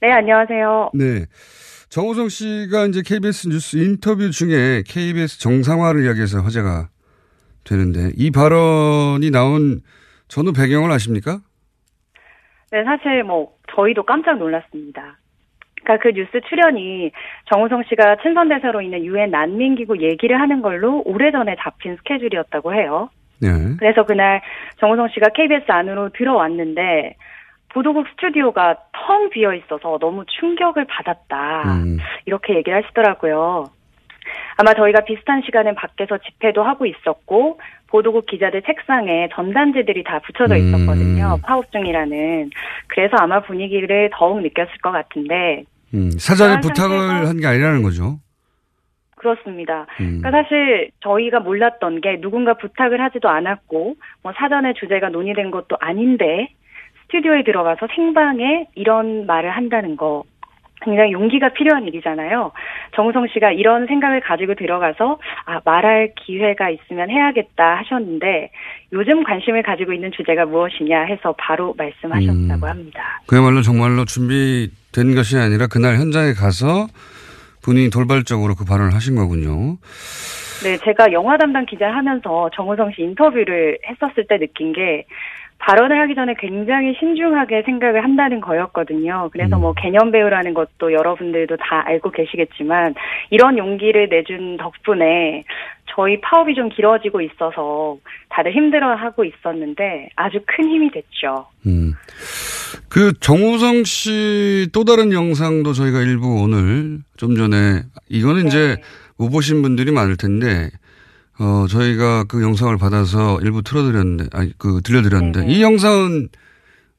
네, 0.00 0.10
안녕하세요. 0.10 0.90
네. 0.94 1.26
정우성 1.88 2.28
씨가 2.28 2.86
이제 2.86 3.02
KBS 3.04 3.48
뉴스 3.48 3.76
인터뷰 3.76 4.30
중에 4.30 4.82
KBS 4.86 5.38
정상화를 5.38 6.04
이야기해서 6.04 6.40
화제가 6.40 6.88
되는데 7.64 8.10
이 8.16 8.30
발언이 8.30 9.30
나온 9.30 9.80
전후 10.28 10.52
배경을 10.52 10.90
아십니까? 10.90 11.40
네, 12.72 12.82
사실 12.84 13.22
뭐 13.22 13.55
저희도 13.76 14.04
깜짝 14.04 14.38
놀랐습니다. 14.38 15.18
그러니까 15.84 16.02
그 16.02 16.12
뉴스 16.12 16.40
출연이 16.48 17.12
정우성 17.52 17.84
씨가 17.88 18.16
친선 18.22 18.48
대사로 18.48 18.80
있는 18.80 19.04
유엔 19.04 19.30
난민기구 19.30 19.98
얘기를 20.02 20.40
하는 20.40 20.62
걸로 20.62 21.02
오래전에 21.04 21.56
잡힌 21.60 21.96
스케줄이었다고 21.96 22.74
해요. 22.74 23.08
네. 23.40 23.48
그래서 23.78 24.04
그날 24.04 24.40
정우성 24.78 25.08
씨가 25.08 25.28
KBS 25.28 25.70
안으로 25.70 26.08
들어왔는데 26.08 27.14
보도국 27.68 28.06
스튜디오가 28.08 28.76
텅 28.92 29.28
비어 29.30 29.52
있어서 29.54 29.98
너무 29.98 30.24
충격을 30.26 30.86
받았다. 30.86 31.74
음. 31.74 31.98
이렇게 32.24 32.56
얘기를 32.56 32.82
하시더라고요. 32.82 33.66
아마 34.56 34.74
저희가 34.74 35.02
비슷한 35.04 35.42
시간에 35.42 35.74
밖에서 35.74 36.18
집회도 36.18 36.62
하고 36.62 36.86
있었고 36.86 37.60
보도국 37.88 38.26
기자들 38.26 38.62
책상에 38.62 39.28
전단지들이 39.32 40.02
다 40.04 40.20
붙여져 40.24 40.56
있었거든요. 40.56 41.38
파업 41.42 41.70
중이라는. 41.72 42.50
그래서 42.88 43.16
아마 43.20 43.40
분위기를 43.40 44.10
더욱 44.12 44.40
느꼈을 44.42 44.72
것 44.82 44.90
같은데 44.92 45.64
음, 45.94 46.10
사전에 46.18 46.60
부탁을 46.60 47.26
한 47.28 47.38
게 47.40 47.46
아니라는 47.46 47.82
거죠. 47.82 48.18
그렇습니다. 49.16 49.86
음. 50.00 50.20
그러니까 50.20 50.30
사실 50.42 50.90
저희가 51.00 51.40
몰랐던 51.40 52.00
게 52.00 52.20
누군가 52.20 52.54
부탁을 52.54 53.00
하지도 53.00 53.28
않았고 53.28 53.94
뭐 54.22 54.32
사전에 54.36 54.74
주제가 54.74 55.08
논의된 55.08 55.50
것도 55.50 55.76
아닌데 55.80 56.48
스튜디오에 57.02 57.44
들어가서 57.44 57.86
생방에 57.94 58.66
이런 58.74 59.26
말을 59.26 59.50
한다는 59.50 59.96
거 59.96 60.24
굉장히 60.86 61.12
용기가 61.12 61.50
필요한 61.50 61.86
일이잖아요. 61.86 62.52
정우성 62.94 63.26
씨가 63.34 63.52
이런 63.52 63.86
생각을 63.86 64.20
가지고 64.20 64.54
들어가서 64.54 65.18
아 65.44 65.60
말할 65.64 66.12
기회가 66.24 66.70
있으면 66.70 67.10
해야겠다 67.10 67.78
하셨는데 67.78 68.50
요즘 68.92 69.24
관심을 69.24 69.62
가지고 69.62 69.92
있는 69.92 70.12
주제가 70.12 70.46
무엇이냐 70.46 71.02
해서 71.02 71.34
바로 71.36 71.74
말씀하셨다고 71.76 72.66
합니다. 72.66 73.20
그야말로 73.26 73.62
정말로 73.62 74.04
준비된 74.04 75.14
것이 75.14 75.36
아니라 75.36 75.66
그날 75.66 75.96
현장에 75.96 76.32
가서 76.32 76.86
본인이 77.64 77.90
돌발적으로 77.90 78.54
그 78.54 78.64
발언을 78.64 78.94
하신 78.94 79.16
거군요. 79.16 79.76
네, 80.62 80.78
제가 80.78 81.12
영화 81.12 81.36
담당 81.36 81.66
기자를 81.66 81.94
하면서 81.94 82.48
정우성 82.54 82.92
씨 82.92 83.02
인터뷰를 83.02 83.78
했었을 83.86 84.26
때 84.28 84.38
느낀 84.38 84.72
게 84.72 85.04
발언을 85.58 85.98
하기 86.02 86.14
전에 86.14 86.34
굉장히 86.38 86.94
신중하게 86.98 87.62
생각을 87.62 88.04
한다는 88.04 88.40
거였거든요. 88.40 89.30
그래서 89.32 89.58
뭐 89.58 89.72
개념 89.72 90.10
배우라는 90.12 90.54
것도 90.54 90.92
여러분들도 90.92 91.56
다 91.56 91.82
알고 91.86 92.10
계시겠지만 92.10 92.94
이런 93.30 93.58
용기를 93.58 94.08
내준 94.08 94.58
덕분에 94.58 95.44
저희 95.94 96.20
파업이 96.20 96.54
좀 96.54 96.68
길어지고 96.68 97.20
있어서 97.22 97.96
다들 98.28 98.52
힘들어하고 98.52 99.24
있었는데 99.24 100.10
아주 100.14 100.40
큰 100.46 100.68
힘이 100.68 100.90
됐죠. 100.90 101.46
음. 101.66 101.94
그 102.88 103.12
정우성 103.20 103.84
씨 103.84 104.66
또 104.72 104.84
다른 104.84 105.12
영상도 105.12 105.72
저희가 105.72 106.00
일부 106.00 106.42
오늘 106.42 106.98
좀 107.16 107.36
전에 107.36 107.82
이거는 108.08 108.46
이제 108.46 108.76
못 109.16 109.30
보신 109.30 109.62
분들이 109.62 109.90
많을 109.90 110.16
텐데 110.16 110.70
어 111.38 111.66
저희가 111.66 112.24
그 112.24 112.42
영상을 112.42 112.76
받아서 112.78 113.38
일부 113.42 113.62
틀어드렸는데 113.62 114.26
아니 114.32 114.52
그 114.58 114.80
들려드렸는데 114.82 115.46
이 115.46 115.62
영상은 115.62 116.28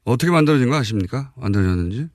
어떻게 0.04 0.30
만들어진 0.30 0.70
거 0.70 0.76
아십니까? 0.76 1.30
만들어졌는지? 1.36 2.08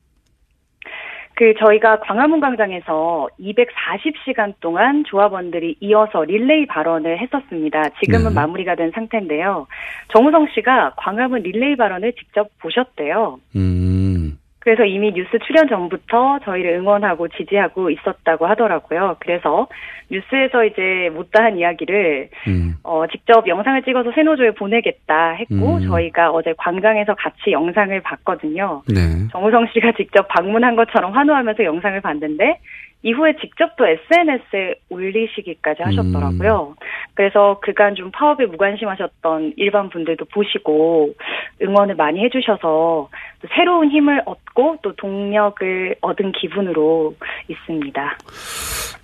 그 1.36 1.54
저희가 1.60 2.00
광화문 2.02 2.40
광장에서 2.40 3.28
240시간 3.40 4.54
동안 4.60 5.04
조합원들이 5.08 5.78
이어서 5.80 6.24
릴레이 6.24 6.68
발언을 6.68 7.20
했었습니다. 7.20 7.90
지금은 8.04 8.30
네. 8.30 8.36
마무리가 8.36 8.76
된 8.76 8.92
상태인데요. 8.94 9.68
정우성 10.14 10.48
씨가 10.54 10.94
광화문 10.98 11.42
릴레이 11.42 11.76
발언을 11.76 12.14
직접 12.14 12.50
보셨대요. 12.60 13.40
음. 13.56 14.38
그래서 14.64 14.86
이미 14.86 15.12
뉴스 15.12 15.38
출연 15.46 15.68
전부터 15.68 16.40
저희를 16.46 16.76
응원하고 16.76 17.28
지지하고 17.28 17.90
있었다고 17.90 18.48
하더라고요. 18.48 19.18
그래서 19.20 19.68
뉴스에서 20.10 20.64
이제 20.64 21.10
못다한 21.14 21.58
이야기를 21.58 22.30
음. 22.48 22.76
어, 22.84 23.04
직접 23.12 23.46
영상을 23.46 23.84
찍어서 23.84 24.14
세노조에 24.14 24.52
보내겠다 24.52 25.32
했고 25.32 25.76
음. 25.76 25.88
저희가 25.90 26.32
어제 26.32 26.54
광장에서 26.58 27.14
같이 27.16 27.52
영상을 27.52 28.00
봤거든요. 28.00 28.84
네. 28.88 29.28
정우성 29.34 29.68
씨가 29.74 29.92
직접 30.00 30.30
방문한 30.30 30.78
것처럼 30.78 31.12
환호하면서 31.12 31.66
영상을 31.66 32.00
봤는데 32.00 32.60
이후에 33.06 33.36
직접 33.42 33.76
또 33.76 33.86
SNS에 33.86 34.76
올리시기까지 34.90 35.84
하셨더라고요. 35.84 36.76
그래서 37.16 37.60
그간 37.62 37.96
좀 37.96 38.12
파업에 38.12 38.46
무관심하셨던 38.46 39.56
일반 39.58 39.90
분들도 39.90 40.24
보시고 40.26 41.14
응원을 41.62 41.96
많이 41.96 42.24
해주셔서 42.24 42.62
또 42.62 43.10
새로운 43.56 43.90
힘을 43.90 44.22
얻고 44.26 44.78
또 44.82 44.96
동력을 44.96 45.96
얻은 46.02 46.32
기분으로 46.32 47.16
있습니다. 47.48 48.18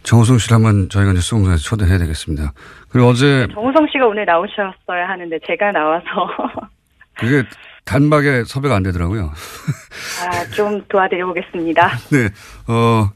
정우성 0.04 0.38
씨를 0.38 0.56
한번 0.56 0.90
저희가 0.90 1.12
이제 1.12 1.22
수공장에서 1.22 1.62
초대해야 1.62 1.98
되겠습니다. 1.98 2.54
그리고 2.90 3.10
어제 3.10 3.48
정우성 3.54 3.88
씨가 3.92 4.08
오늘 4.08 4.26
나오셨어야 4.26 5.10
하는데 5.10 5.38
제가 5.46 5.72
나와서 5.72 6.06
그게 7.20 7.44
단박에 7.86 8.44
섭외가 8.46 8.76
안 8.76 8.84
되더라고요. 8.84 9.32
아, 10.24 10.46
좀 10.52 10.82
도와드려 10.88 11.26
보겠습니다. 11.26 11.90
네. 12.12 12.30
어, 12.68 13.10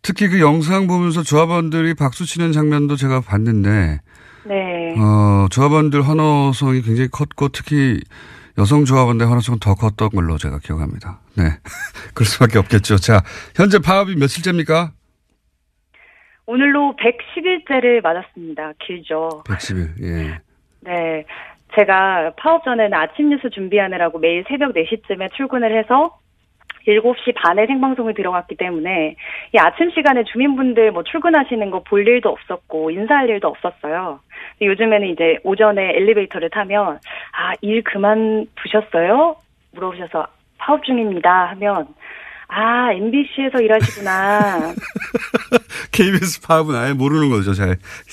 특히 0.00 0.28
그 0.28 0.40
영상 0.40 0.86
보면서 0.86 1.22
조합원들이 1.22 1.94
박수 1.94 2.24
치는 2.24 2.52
장면도 2.52 2.96
제가 2.96 3.20
봤는데, 3.20 4.00
네. 4.44 4.94
어, 4.96 5.46
조합원들 5.50 6.02
환호성이 6.02 6.82
굉장히 6.82 7.08
컸고, 7.08 7.48
특히 7.48 8.00
여성 8.58 8.84
조합원들 8.84 9.28
환호성은 9.28 9.60
더 9.60 9.74
컸던 9.74 10.10
걸로 10.10 10.36
제가 10.36 10.58
기억합니다. 10.58 11.20
네. 11.36 11.44
그럴 12.14 12.26
수밖에 12.26 12.58
없겠죠. 12.58 12.96
자, 12.96 13.22
현재 13.56 13.78
파업이 13.78 14.16
며칠째입니까? 14.16 14.92
오늘로 16.46 16.96
110일째를 16.96 18.02
맞았습니다. 18.02 18.72
길죠. 18.78 19.44
110일, 19.46 20.02
예. 20.02 20.40
네. 20.80 21.24
제가 21.78 22.34
파업 22.36 22.64
전에는 22.64 22.92
아침 22.92 23.30
뉴스 23.30 23.48
준비하느라고 23.48 24.18
매일 24.18 24.44
새벽 24.48 24.74
4시쯤에 24.74 25.32
출근을 25.34 25.76
해서 25.78 26.18
7시 26.86 27.34
반에 27.34 27.66
생방송을 27.66 28.14
들어갔기 28.14 28.56
때문에 28.56 29.14
이 29.54 29.58
아침 29.58 29.90
시간에 29.90 30.24
주민분들 30.24 30.90
뭐 30.92 31.02
출근하시는 31.02 31.70
거 31.70 31.82
볼 31.92 32.06
일도 32.08 32.30
없었고 32.30 32.90
인사할 32.90 33.28
일도 33.28 33.48
없었어요. 33.48 34.20
요즘에는 34.60 35.08
이제 35.08 35.36
오전에 35.44 35.90
엘리베이터를 35.96 36.48
타면 36.50 36.98
아, 37.32 37.52
일 37.60 37.82
그만 37.82 38.46
두셨어요? 38.56 39.36
물어보셔서 39.72 40.26
파업 40.58 40.84
중입니다 40.84 41.50
하면 41.50 41.88
아, 42.54 42.92
MBC에서 42.92 43.60
일하시구나. 43.60 44.74
KBS 45.90 46.42
파업은 46.42 46.74
아예 46.74 46.92
모르는 46.92 47.30
거죠, 47.30 47.54
잘. 47.54 47.70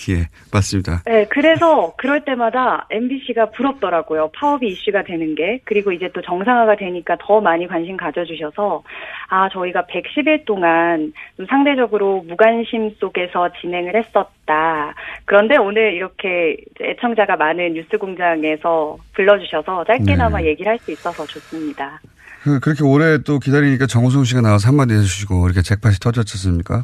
예, 0.10 0.28
맞습니다. 0.52 1.02
네, 1.06 1.26
그래서 1.30 1.94
그럴 1.98 2.24
때마다 2.24 2.88
MBC가 2.90 3.52
부럽더라고요. 3.52 4.32
파업이 4.36 4.68
이슈가 4.68 5.04
되는 5.04 5.36
게. 5.36 5.60
그리고 5.66 5.92
이제 5.92 6.10
또 6.14 6.22
정상화가 6.22 6.78
되니까 6.78 7.18
더 7.20 7.42
많이 7.42 7.68
관심 7.68 7.98
가져주셔서, 7.98 8.84
아, 9.28 9.50
저희가 9.50 9.84
110일 9.84 10.46
동안 10.46 11.12
좀 11.36 11.46
상대적으로 11.48 12.24
무관심 12.28 12.96
속에서 13.00 13.50
진행을 13.62 13.96
했었다. 13.96 14.94
그런데 15.26 15.58
오늘 15.58 15.94
이렇게 15.94 16.58
애청자가 16.82 17.36
많은 17.36 17.74
뉴스 17.74 17.98
공장에서 17.98 18.98
불러주셔서 19.14 19.84
짧게나마 19.84 20.40
네. 20.40 20.48
얘기를 20.48 20.72
할 20.72 20.80
수 20.80 20.92
있어서 20.92 21.26
좋습니다. 21.26 22.00
그, 22.44 22.60
그렇게 22.60 22.84
오래 22.84 23.22
또 23.24 23.40
기다리니까 23.40 23.86
정우성 23.88 24.24
씨가 24.24 24.42
나와서 24.42 24.68
한마디 24.68 24.94
해주시고, 24.94 25.46
이렇게 25.46 25.62
잭팟이 25.62 25.96
터졌지 26.00 26.34
않습니까? 26.36 26.84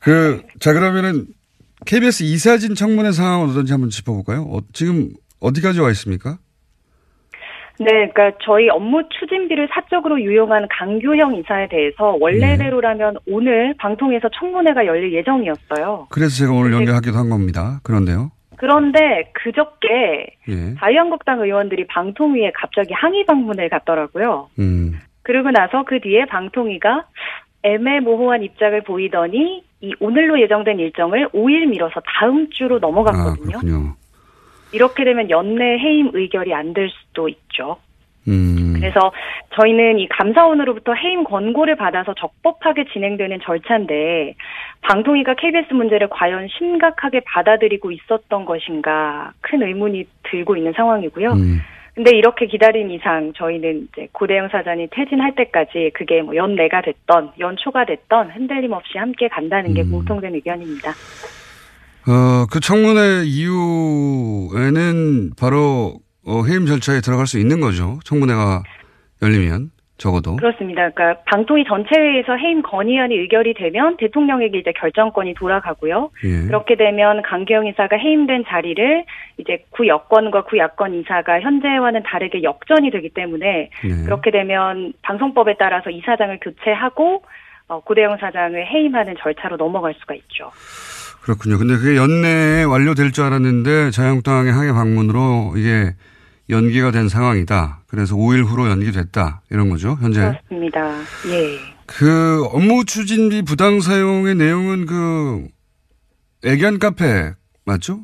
그, 0.00 0.42
자, 0.60 0.72
그러면은, 0.72 1.26
KBS 1.86 2.24
이사진 2.24 2.74
청문회 2.74 3.12
상황은 3.12 3.50
어떤지 3.50 3.72
한번 3.72 3.90
짚어볼까요? 3.90 4.42
어, 4.42 4.60
지금 4.72 5.10
어디까지 5.40 5.80
와 5.80 5.90
있습니까? 5.90 6.38
네, 7.80 8.08
그러니까 8.12 8.38
저희 8.44 8.68
업무 8.68 9.02
추진비를 9.18 9.68
사적으로 9.72 10.20
유용한 10.20 10.68
강규형 10.70 11.36
이사에 11.36 11.68
대해서 11.68 12.16
원래대로라면 12.20 13.16
오늘 13.26 13.74
방통에서 13.78 14.28
청문회가 14.38 14.86
열릴 14.86 15.12
예정이었어요. 15.12 16.06
그래서 16.10 16.36
제가 16.36 16.52
오늘 16.52 16.72
연결하기도 16.72 17.16
한 17.16 17.28
겁니다. 17.30 17.80
그런데요. 17.82 18.30
그런데 18.56 19.30
그저께 19.32 20.36
예. 20.48 20.74
자유한국당 20.78 21.40
의원들이 21.40 21.86
방통위에 21.86 22.52
갑자기 22.54 22.92
항의 22.94 23.24
방문을 23.26 23.68
갔더라고요. 23.68 24.48
음. 24.58 24.98
그러고 25.22 25.50
나서 25.50 25.84
그 25.84 26.00
뒤에 26.00 26.26
방통위가 26.26 27.06
애매모호한 27.62 28.42
입장을 28.42 28.80
보이더니 28.82 29.62
이 29.80 29.94
오늘로 30.00 30.40
예정된 30.40 30.78
일정을 30.78 31.28
5일 31.30 31.66
미뤄서 31.68 32.00
다음 32.06 32.50
주로 32.50 32.76
아, 32.76 32.78
넘어갔거든요. 32.80 33.58
그렇군요. 33.58 33.94
이렇게 34.72 35.04
되면 35.04 35.30
연내 35.30 35.78
해임 35.78 36.10
의결이 36.12 36.52
안 36.52 36.74
될 36.74 36.90
수도 36.90 37.28
있죠. 37.28 37.78
음. 38.28 38.63
그래서 38.84 39.12
저희는 39.54 39.98
이 39.98 40.08
감사원으로부터 40.08 40.92
해임 40.94 41.24
권고를 41.24 41.76
받아서 41.76 42.14
적법하게 42.14 42.86
진행되는 42.92 43.40
절차인데 43.42 44.34
방통위가 44.82 45.34
KBS 45.34 45.72
문제를 45.72 46.08
과연 46.10 46.48
심각하게 46.58 47.20
받아들이고 47.20 47.90
있었던 47.90 48.44
것인가 48.44 49.32
큰 49.40 49.62
의문이 49.62 50.04
들고 50.24 50.56
있는 50.56 50.72
상황이고요. 50.74 51.32
음. 51.32 51.60
근데 51.94 52.10
이렇게 52.10 52.46
기다린 52.46 52.90
이상 52.90 53.32
저희는 53.34 53.88
이제 53.92 54.08
고대영 54.12 54.48
사장이 54.48 54.88
퇴진할 54.90 55.36
때까지 55.36 55.92
그게 55.94 56.22
뭐 56.22 56.34
연내가 56.34 56.82
됐던 56.82 57.32
연초가 57.38 57.86
됐던 57.86 58.32
흔들림 58.32 58.72
없이 58.72 58.98
함께 58.98 59.28
간다는 59.28 59.74
게 59.74 59.82
음. 59.82 59.92
공통된 59.92 60.34
의견입니다. 60.34 60.90
어, 60.90 62.46
그 62.50 62.60
청문회 62.60 63.22
이후에는 63.24 65.30
바로 65.38 66.00
어, 66.26 66.42
해임 66.44 66.66
절차에 66.66 67.00
들어갈 67.00 67.26
수 67.26 67.38
있는 67.38 67.60
거죠. 67.60 67.98
청문회가 68.04 68.62
열리면. 69.22 69.70
적어도. 69.96 70.34
그렇습니다. 70.36 70.90
그러니까 70.90 71.22
방통위 71.26 71.64
전체회의에서 71.64 72.34
해임 72.36 72.62
건의안이 72.62 73.14
의결이 73.14 73.54
되면 73.54 73.96
대통령에게 73.96 74.58
이제 74.58 74.72
결정권이 74.72 75.34
돌아가고요. 75.34 76.10
예. 76.24 76.46
그렇게 76.46 76.74
되면 76.74 77.22
강기영 77.22 77.68
이사가 77.68 77.96
해임된 77.96 78.44
자리를 78.48 79.04
이제 79.38 79.64
구 79.70 79.86
여권과 79.86 80.44
구 80.44 80.58
야권 80.58 80.94
이사가 80.94 81.40
현재와는 81.40 82.02
다르게 82.02 82.42
역전이 82.42 82.90
되기 82.90 83.08
때문에 83.10 83.70
네. 83.84 84.04
그렇게 84.04 84.32
되면 84.32 84.92
방송법에 85.02 85.54
따라서 85.58 85.90
이사장을 85.90 86.40
교체하고 86.42 87.22
어, 87.68 87.80
고대영 87.80 88.18
사장을 88.18 88.66
해임하는 88.66 89.14
절차로 89.20 89.56
넘어갈 89.56 89.94
수가 89.94 90.14
있죠. 90.14 90.50
그렇군요. 91.22 91.56
근데 91.56 91.74
그게 91.74 91.96
연내에 91.96 92.64
완료될 92.64 93.12
줄 93.12 93.24
알았는데 93.24 93.90
자유한국당의 93.90 94.52
항해 94.52 94.72
방문으로 94.72 95.54
이게 95.56 95.94
연기가 96.50 96.90
된 96.90 97.08
상황이다. 97.08 97.84
그래서 97.86 98.16
5일 98.16 98.44
후로 98.44 98.68
연기됐다. 98.70 99.42
이런 99.50 99.70
거죠, 99.70 99.96
현재. 100.00 100.20
그렇습니다. 100.20 100.90
예. 101.28 101.58
그 101.86 102.44
업무 102.52 102.84
추진비 102.84 103.42
부당 103.42 103.80
사용의 103.80 104.34
내용은 104.34 104.86
그 104.86 105.46
애견 106.46 106.78
카페 106.78 107.32
맞죠? 107.64 108.00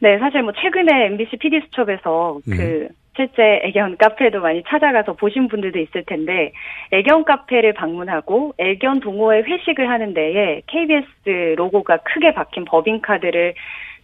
네, 0.00 0.18
사실 0.18 0.42
뭐 0.42 0.52
최근에 0.52 1.06
MBC 1.06 1.36
PD 1.38 1.60
수첩에서 1.66 2.40
예. 2.50 2.56
그 2.56 2.88
실제 3.16 3.42
애견 3.64 3.96
카페도 3.96 4.40
많이 4.40 4.62
찾아가서 4.68 5.14
보신 5.14 5.48
분들도 5.48 5.76
있을 5.80 6.04
텐데 6.06 6.52
애견 6.92 7.24
카페를 7.24 7.74
방문하고 7.74 8.54
애견 8.58 9.00
동호회 9.00 9.42
회식을 9.42 9.90
하는 9.90 10.14
데에 10.14 10.62
KBS 10.68 11.56
로고가 11.56 11.98
크게 11.98 12.32
박힌 12.34 12.64
법인 12.64 13.02
카드를 13.02 13.54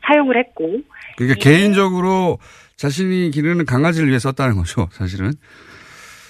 사용을 0.05 0.37
했고 0.37 0.81
그러니까 1.17 1.39
개인적으로 1.41 2.39
자신이 2.77 3.31
기르는 3.31 3.65
강아지를 3.65 4.09
위해 4.09 4.19
썼다는 4.19 4.57
거죠, 4.57 4.89
사실은. 4.91 5.33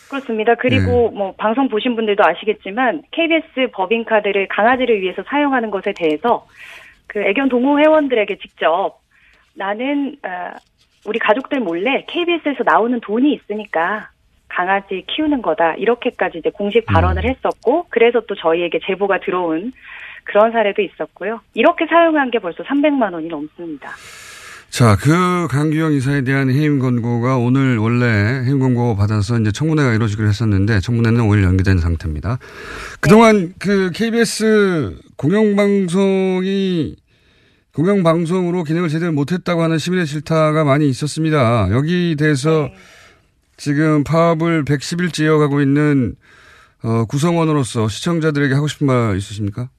그렇습니다. 0.09 0.54
그리고 0.54 1.11
뭐 1.11 1.35
방송 1.37 1.68
보신 1.68 1.96
분들도 1.96 2.22
아시겠지만 2.24 3.02
KBS 3.11 3.70
법인 3.72 4.04
카드를 4.04 4.46
강아지를 4.48 5.00
위해서 5.00 5.22
사용하는 5.26 5.70
것에 5.70 5.92
대해서 5.96 6.46
그 7.07 7.20
애견 7.20 7.48
동호 7.48 7.80
회원들에게 7.80 8.38
직접 8.38 9.00
나는 9.54 10.16
어, 10.22 10.52
우리 11.07 11.18
가족들 11.18 11.61
몰래 11.61 12.04
KBS에서 12.07 12.62
나오는 12.64 13.00
돈이 13.00 13.33
있으니까 13.35 14.11
강아지 14.48 15.04
키우는 15.09 15.42
거다 15.42 15.74
이렇게까지 15.74 16.38
이제 16.38 16.50
공식 16.50 16.87
발언을 16.87 17.24
했었고 17.24 17.87
그래서 17.90 18.20
또 18.20 18.35
저희에게 18.37 18.78
제보가 18.87 19.20
들어온 19.20 19.72
그런 20.24 20.52
사례도 20.52 20.80
있었고요. 20.80 21.40
이렇게 21.54 21.87
사용한 21.87 22.30
게 22.30 22.38
벌써 22.38 22.62
300만 22.62 23.12
원이 23.12 23.28
넘습니다. 23.28 23.90
자, 24.75 24.97
그 24.97 25.47
강규영 25.51 25.93
이사에 25.93 26.23
대한 26.23 26.51
해임 26.51 26.81
권고가 26.81 27.39
오늘 27.39 27.79
원래 27.79 28.43
해임 28.45 28.59
권고 28.59 28.97
받아서 28.97 29.39
이제 29.39 29.53
청문회가 29.53 29.95
이루어지기로 29.95 30.27
했었는데 30.27 30.81
청문회는 30.81 31.21
5일 31.21 31.45
연기된 31.45 31.79
상태입니다. 31.79 32.41
그동안 32.99 33.55
그 33.61 33.93
KBS 33.95 34.99
공영방송이 35.17 36.97
공영방송으로 37.73 38.65
기능을 38.65 38.89
제대로 38.89 39.13
못했다고 39.13 39.63
하는 39.63 39.79
시민의 39.79 40.07
질타가 40.07 40.65
많이 40.65 40.89
있었습니다. 40.89 41.69
여기 41.71 42.17
대해서 42.19 42.69
지금 43.57 44.03
파업을 44.03 44.65
110일째 44.65 45.23
이어가고 45.23 45.61
있는 45.61 46.17
어, 46.83 47.05
구성원으로서 47.05 47.87
시청자들에게 47.87 48.53
하고 48.55 48.67
싶은 48.67 48.89
말 48.89 49.17
있으십니까? 49.19 49.71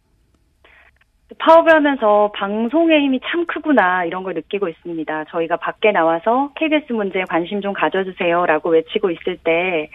파업을 1.40 1.74
하면서 1.74 2.32
방송의 2.36 3.02
힘이 3.02 3.20
참 3.26 3.46
크구나 3.46 4.06
이런 4.06 4.24
걸 4.24 4.36
느끼고 4.36 4.70
있습니다. 4.70 5.26
저희가 5.26 5.58
밖에 5.58 5.92
나와서 5.92 6.52
KBS 6.56 6.94
문제에 6.94 7.24
관심 7.28 7.62
좀 7.62 7.74
가져주세요라고 7.74 8.70
외치고 8.70 9.10
있을 9.10 9.38
때 9.44 9.90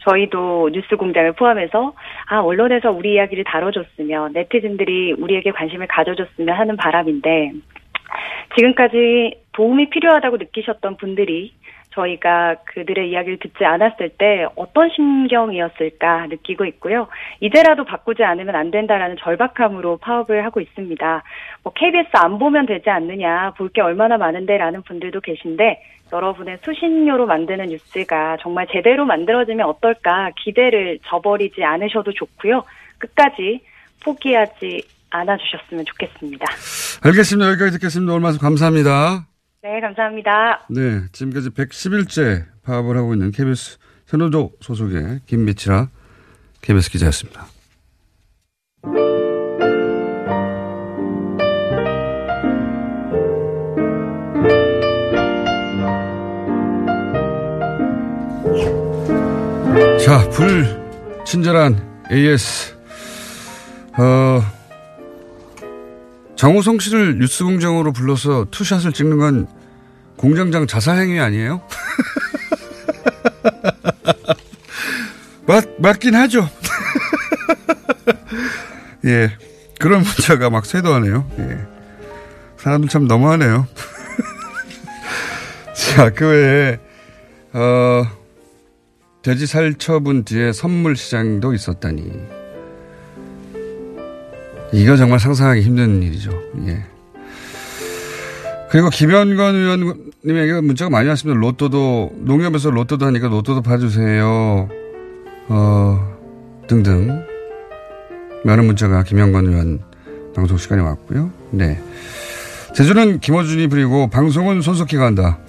저희도 0.00 0.70
뉴스 0.72 0.96
공장을 0.96 1.32
포함해서 1.32 1.94
아 2.28 2.40
언론에서 2.40 2.90
우리 2.90 3.14
이야기를 3.14 3.44
다뤄줬으면 3.44 4.32
네티즌들이 4.32 5.14
우리에게 5.14 5.50
관심을 5.52 5.86
가져줬으면 5.88 6.54
하는 6.54 6.76
바람인데 6.76 7.52
지금까지 8.56 9.40
도움이 9.52 9.90
필요하다고 9.90 10.36
느끼셨던 10.36 10.98
분들이 10.98 11.52
저희가 11.98 12.56
그들의 12.64 13.10
이야기를 13.10 13.38
듣지 13.40 13.64
않았을 13.64 14.10
때 14.18 14.46
어떤 14.56 14.88
심경이었을까 14.94 16.26
느끼고 16.26 16.64
있고요. 16.66 17.08
이제라도 17.40 17.84
바꾸지 17.84 18.22
않으면 18.22 18.54
안 18.54 18.70
된다라는 18.70 19.16
절박함으로 19.20 19.96
파업을 19.98 20.44
하고 20.44 20.60
있습니다. 20.60 21.22
뭐 21.64 21.72
KBS 21.72 22.10
안 22.14 22.38
보면 22.38 22.66
되지 22.66 22.88
않느냐, 22.90 23.52
볼 23.56 23.68
게 23.72 23.82
얼마나 23.82 24.16
많은데라는 24.16 24.82
분들도 24.82 25.20
계신데 25.20 25.82
여러분의 26.12 26.58
수신료로 26.64 27.26
만드는 27.26 27.66
뉴스가 27.66 28.38
정말 28.40 28.66
제대로 28.72 29.04
만들어지면 29.04 29.66
어떨까 29.66 30.30
기대를 30.42 31.00
저버리지 31.06 31.62
않으셔도 31.62 32.12
좋고요. 32.12 32.62
끝까지 32.98 33.60
포기하지 34.04 34.82
않아주셨으면 35.10 35.84
좋겠습니다. 35.84 36.46
알겠습니다. 37.04 37.50
여기까지 37.50 37.72
듣겠습니다. 37.72 38.12
오늘 38.12 38.22
말씀 38.22 38.40
감사합니다. 38.40 39.37
네, 39.62 39.80
감사합니다. 39.80 40.66
네, 40.70 41.02
지금까지 41.12 41.50
110일째 41.50 42.44
파업을 42.62 42.96
하고 42.96 43.12
있는 43.14 43.32
KBS 43.32 43.78
선호도 44.06 44.52
소속의 44.60 45.20
김미치라 45.26 45.88
KBS 46.62 46.90
기자였습니다. 46.90 47.46
자, 60.04 60.28
불친절한 60.30 62.06
AS. 62.10 62.74
어, 63.98 64.57
정우성 66.38 66.78
씨를 66.78 67.18
뉴스 67.18 67.42
공장으로 67.42 67.92
불러서 67.92 68.46
투샷을 68.52 68.92
찍는 68.92 69.18
건 69.18 69.48
공장장 70.16 70.68
자살 70.68 70.98
행위 70.98 71.18
아니에요? 71.18 71.60
맞, 75.46 75.64
맞긴 75.80 76.14
하죠. 76.14 76.48
예. 79.04 79.36
그런 79.80 80.02
문자가 80.02 80.48
막 80.48 80.64
쇄도하네요. 80.64 81.28
예. 81.40 81.58
사람들 82.58 82.88
참 82.88 83.08
너무하네요. 83.08 83.66
자, 85.74 86.10
그 86.10 86.28
외에, 86.28 86.78
어, 87.52 88.06
돼지 89.22 89.48
살처분 89.48 90.24
뒤에 90.24 90.52
선물 90.52 90.94
시장도 90.94 91.52
있었다니. 91.52 92.37
이거 94.72 94.96
정말 94.96 95.18
상상하기 95.18 95.62
힘든 95.62 96.02
일이죠. 96.02 96.30
예. 96.66 96.82
그리고 98.70 98.90
김현건 98.90 99.54
의원님에게 99.54 100.60
문자가 100.60 100.90
많이 100.90 101.08
왔습니다. 101.08 101.40
로또도, 101.40 102.12
농협에서 102.16 102.68
로또도 102.70 103.06
하니까 103.06 103.28
로또도 103.28 103.62
봐주세요. 103.62 104.68
어, 105.48 106.16
등등. 106.66 107.24
많은 108.44 108.66
문자가 108.66 109.02
김현건 109.02 109.46
의원 109.46 109.80
방송 110.34 110.58
시간에 110.58 110.82
왔고요. 110.82 111.30
네. 111.50 111.80
제주는 112.74 113.20
김어준이 113.20 113.68
부리고 113.68 114.08
방송은 114.08 114.60
손석희가 114.62 115.06
한다. 115.06 115.38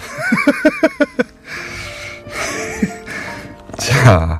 자, 3.77 4.38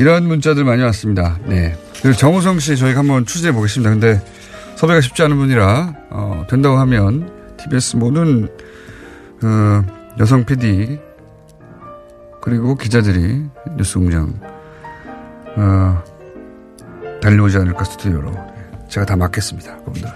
이런 0.00 0.26
문자들 0.26 0.64
많이 0.64 0.82
왔습니다. 0.82 1.38
네. 1.44 1.76
그리고 2.00 2.16
정우성 2.16 2.58
씨 2.58 2.74
저희가 2.78 3.00
한번 3.00 3.26
취재해 3.26 3.52
보겠습니다. 3.52 3.90
근데 3.90 4.24
섭외가 4.76 5.02
쉽지 5.02 5.22
않은 5.24 5.36
분이라 5.36 5.94
어, 6.08 6.46
된다고 6.48 6.78
하면 6.78 7.30
TBS 7.58 7.96
모든 7.96 8.48
어, 9.42 9.84
여성 10.18 10.46
PD 10.46 10.98
그리고 12.40 12.76
기자들이 12.76 13.42
뉴스공장 13.76 14.40
어, 15.56 16.02
달려오지 17.20 17.58
않을까 17.58 17.84
스튜디오로 17.84 18.32
제가 18.88 19.04
다 19.04 19.16
맡겠습니다. 19.16 19.76
그분들 19.84 20.10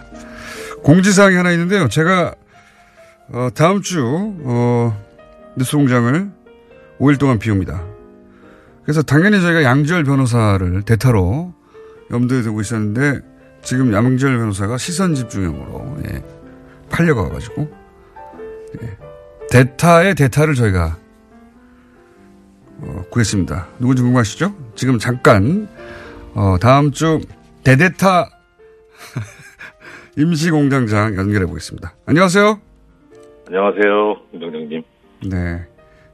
공지사항이 0.83 1.37
하나 1.37 1.53
있는데요. 1.53 1.89
제가 1.89 2.35
어, 3.35 3.49
다음 3.55 3.83
주 3.83 4.03
어, 4.45 4.99
뉴스공장을 5.59 6.31
5일 6.99 7.19
동안 7.19 7.39
비웁니다. 7.39 7.94
그래서 8.85 9.03
당연히 9.03 9.41
저희가 9.41 9.63
양지열 9.65 10.05
변호사를 10.05 10.83
대타로 10.83 11.55
염두에 12.11 12.43
두고 12.43 12.61
있었는데 12.61 13.21
지금 13.63 13.93
양지열 13.93 14.37
변호사가 14.37 14.77
시선 14.77 15.15
집중형으로 15.15 15.97
예, 16.07 16.23
팔려가가지고 16.91 17.71
예, 18.83 18.97
대타의 19.51 20.15
대타를 20.15 20.55
저희가 20.55 20.99
어, 22.81 23.05
구했습니다. 23.11 23.69
누군지 23.79 24.03
궁금하시죠? 24.03 24.55
지금 24.75 24.99
잠깐 24.99 25.67
어, 26.35 26.57
다음 26.61 26.91
주 26.91 27.21
대대타 27.63 28.29
임시공장장 30.19 31.17
연결해 31.17 31.47
보겠습니다. 31.47 31.95
안녕하세요. 32.05 32.61
안녕하세요, 33.47 34.17
김정정님. 34.33 34.83
네. 35.31 35.67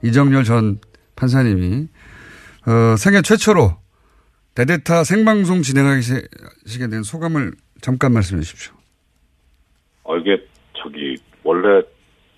이정열 0.02 0.44
전 0.44 0.78
판사님이 1.16 1.88
어, 2.66 2.96
생애 2.96 3.22
최초로 3.22 3.76
대대타 4.54 5.04
생방송 5.04 5.62
진행하시게 5.62 6.88
된 6.90 7.02
소감을 7.02 7.52
잠깐 7.80 8.12
말씀해 8.12 8.42
주십시오. 8.42 8.74
어, 10.04 10.16
이게 10.16 10.44
저기 10.74 11.16
원래 11.42 11.82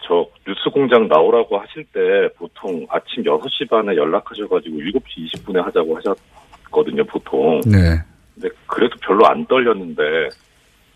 저 0.06 0.26
뉴스 0.46 0.68
공장 0.72 1.08
나오라고 1.08 1.58
하실 1.58 1.84
때 1.92 2.00
보통 2.36 2.86
아침 2.90 3.22
6시 3.22 3.68
반에 3.68 3.96
연락하셔가지고 3.96 4.76
7시 4.76 5.32
20분에 5.32 5.62
하자고 5.62 5.96
하셨거든요, 5.96 7.04
보통. 7.04 7.60
네. 7.64 8.02
근데 8.34 8.48
그래도 8.66 8.96
별로 9.00 9.26
안 9.26 9.46
떨렸는데 9.46 10.02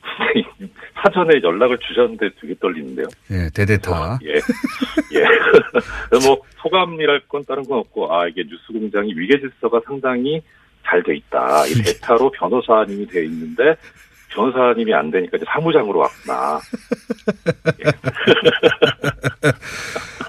사전에 1.02 1.40
연락을 1.42 1.78
주셨는데 1.78 2.30
되게 2.40 2.54
떨리는데요. 2.60 3.06
예, 3.30 3.48
대대타. 3.54 4.18
예. 4.24 4.34
예. 4.34 5.20
뭐 6.26 6.40
소감이랄 6.62 7.22
건 7.28 7.44
다른 7.46 7.62
건 7.64 7.78
없고 7.78 8.12
아 8.14 8.26
이게 8.26 8.42
뉴스 8.44 8.72
공장이 8.72 9.12
위계 9.14 9.38
질서가 9.38 9.80
상당히 9.86 10.42
잘 10.84 11.02
돼 11.02 11.16
있다. 11.16 11.66
이 11.66 11.74
대타로 11.82 12.30
변호사님이 12.30 13.06
돼 13.06 13.24
있는데 13.24 13.76
변호사님이 14.30 14.94
안 14.94 15.10
되니까 15.10 15.36
이제 15.36 15.44
사무장으로 15.48 15.98
왔구나. 16.00 16.60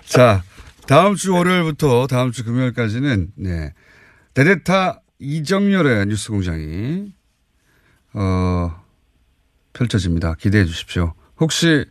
자, 0.06 0.42
다음 0.88 1.16
주 1.16 1.34
월요일부터 1.34 2.08
다음 2.08 2.32
주 2.32 2.44
금요일까지는 2.46 3.28
네. 3.36 3.74
대대타 4.34 5.02
이정열의 5.20 6.06
뉴스 6.08 6.32
공장이 6.32 7.12
어 8.14 8.84
펼쳐집니다. 9.78 10.36
기대해 10.36 10.66
주십시오. 10.66 11.14
혹시 11.40 11.86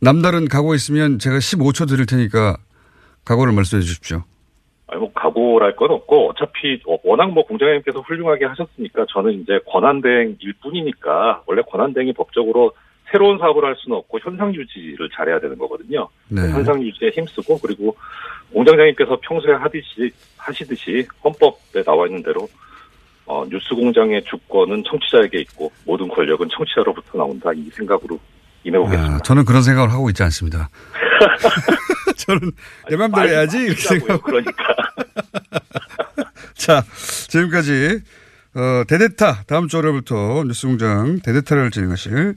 남다른 0.00 0.48
각오 0.48 0.74
있으면 0.74 1.18
제가 1.18 1.36
15초 1.36 1.88
드릴 1.88 2.06
테니까 2.06 2.56
각오를 3.24 3.52
말씀해 3.52 3.82
주십시오. 3.82 4.22
아니 4.86 5.00
뭐 5.00 5.12
각오랄 5.12 5.76
건 5.76 5.90
없고 5.92 6.30
어차피 6.30 6.82
워낙 7.04 7.30
뭐 7.30 7.44
공장장님께서 7.46 8.00
훌륭하게 8.00 8.46
하셨으니까 8.46 9.06
저는 9.10 9.40
이제 9.40 9.60
권한대행일 9.66 10.54
뿐이니까 10.62 11.44
원래 11.46 11.62
권한대행이 11.62 12.12
법적으로 12.14 12.72
새로운 13.10 13.38
사업을 13.38 13.64
할 13.64 13.76
수는 13.76 13.96
없고 13.98 14.18
현상 14.20 14.54
유지를 14.54 15.08
잘해야 15.14 15.40
되는 15.40 15.58
거거든요. 15.58 16.08
네. 16.28 16.42
현상 16.42 16.82
유지에 16.82 17.10
힘쓰고 17.10 17.58
그리고 17.58 17.96
공장장님께서 18.52 19.18
평소에 19.22 19.54
하듯이 19.54 20.10
하시듯이 20.36 21.06
헌법에 21.22 21.82
나와 21.84 22.06
있는 22.06 22.22
대로 22.22 22.48
어, 23.30 23.46
뉴스 23.48 23.68
공장의 23.76 24.24
주권은 24.24 24.82
청취자에게 24.90 25.38
있고 25.42 25.70
모든 25.84 26.08
권력은 26.08 26.48
청취자로부터 26.50 27.16
나온다 27.16 27.52
이 27.54 27.70
생각으로 27.72 28.18
임해보겠습니다. 28.64 29.14
아, 29.14 29.18
저는 29.20 29.44
그런 29.44 29.62
생각을 29.62 29.92
하고 29.92 30.10
있지 30.10 30.24
않습니다. 30.24 30.68
저는 32.18 32.50
내 32.88 32.96
맘대로 32.96 33.28
해야지 33.28 33.58
이렇게 33.58 33.80
생각. 33.80 34.20
그러니까. 34.24 34.64
자, 36.54 36.82
지금까지 37.28 38.00
어, 38.56 38.82
대대타 38.88 39.44
다음 39.46 39.68
주 39.68 39.76
월요일부터 39.76 40.42
뉴스공장 40.48 41.20
대대타를 41.20 41.70
진행하실 41.70 42.34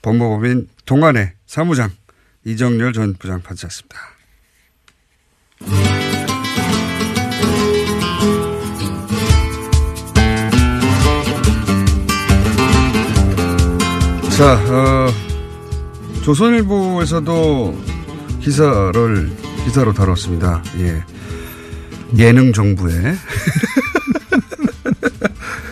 법무법인 0.00 0.66
동안의 0.86 1.32
사무장 1.44 1.90
이정열 2.46 2.94
전 2.94 3.12
부장판사였습니다. 3.18 3.98
자, 14.42 14.54
어, 14.54 15.06
조선일보에서도 16.24 17.80
기사를 18.40 19.30
기사로 19.62 19.92
다뤘습니다. 19.92 20.60
예. 20.78 21.00
예능 22.18 22.52
정부에 22.52 22.90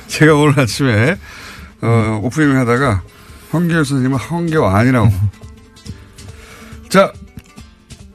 제가 0.06 0.36
오늘 0.36 0.60
아침에 0.60 1.18
어, 1.82 2.20
오프닝을 2.22 2.56
하다가 2.58 3.02
황교안 3.50 3.82
선생님은 3.82 4.16
황교 4.16 4.64
아니라고. 4.64 5.10
자, 6.88 7.12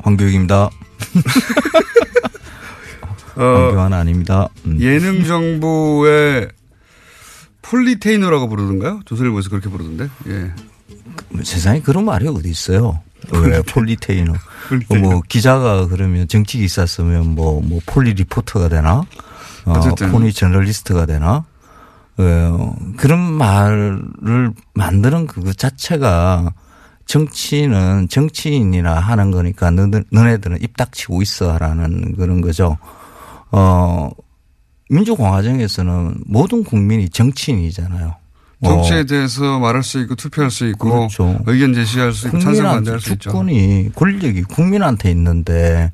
황교익입니다. 0.04 0.70
어, 3.36 3.44
황교안 3.44 3.92
아닙니다. 3.92 4.48
음. 4.66 4.80
예능 4.80 5.26
정부의 5.26 6.48
폴리테이너라고 7.70 8.48
부르던가요? 8.50 9.02
조선일보에서 9.06 9.50
그렇게 9.50 9.70
부르던데. 9.70 10.10
예. 10.28 10.52
세상에 11.44 11.82
그런 11.82 12.06
말이 12.06 12.28
어디 12.28 12.50
있어요? 12.50 13.00
왜 13.32 13.62
폴리테이너? 13.64 14.34
뭐 15.02 15.22
기자가 15.28 15.88
그러면 15.88 16.28
정치 16.28 16.60
기사 16.60 16.86
쓰면 16.86 17.36
뭐뭐 17.36 17.82
poli 17.86 18.14
리포터가 18.14 18.70
되나? 18.70 19.04
어, 19.66 19.72
어쨌든. 19.72 20.12
poli 20.12 20.32
저널리스트가 20.32 21.06
되나? 21.06 21.44
어, 22.18 22.76
그런 22.98 23.20
말을 23.20 24.54
만드는 24.74 25.28
그 25.28 25.54
자체가 25.54 26.54
정치는 27.06 28.08
정치인이나 28.10 28.96
하는 29.00 29.32
거니까 29.32 29.72
너네, 29.72 30.02
너네들은 30.12 30.62
입 30.62 30.78
닥치고 30.78 31.22
있어라는 31.22 32.16
그런 32.16 32.42
거죠. 32.42 32.78
어, 33.52 34.10
민주공화정에서는 34.90 36.16
모든 36.26 36.64
국민이 36.64 37.10
정치인이잖아요. 37.10 38.16
정치에 38.64 39.00
어. 39.02 39.04
대해서 39.04 39.60
말할 39.60 39.84
수 39.84 40.00
있고 40.02 40.16
투표할 40.16 40.50
수 40.50 40.68
있고 40.68 40.90
그렇죠. 40.90 41.40
의견 41.46 41.74
제시할 41.74 42.14
수 42.14 42.28
있고 42.28 42.40
찬성 42.40 42.66
반대할 42.66 43.00
수 43.00 43.14
있죠. 43.14 43.30
주권이 43.30 43.92
권력이 43.96 44.44
국민한테 44.44 45.12
있는데 45.12 45.92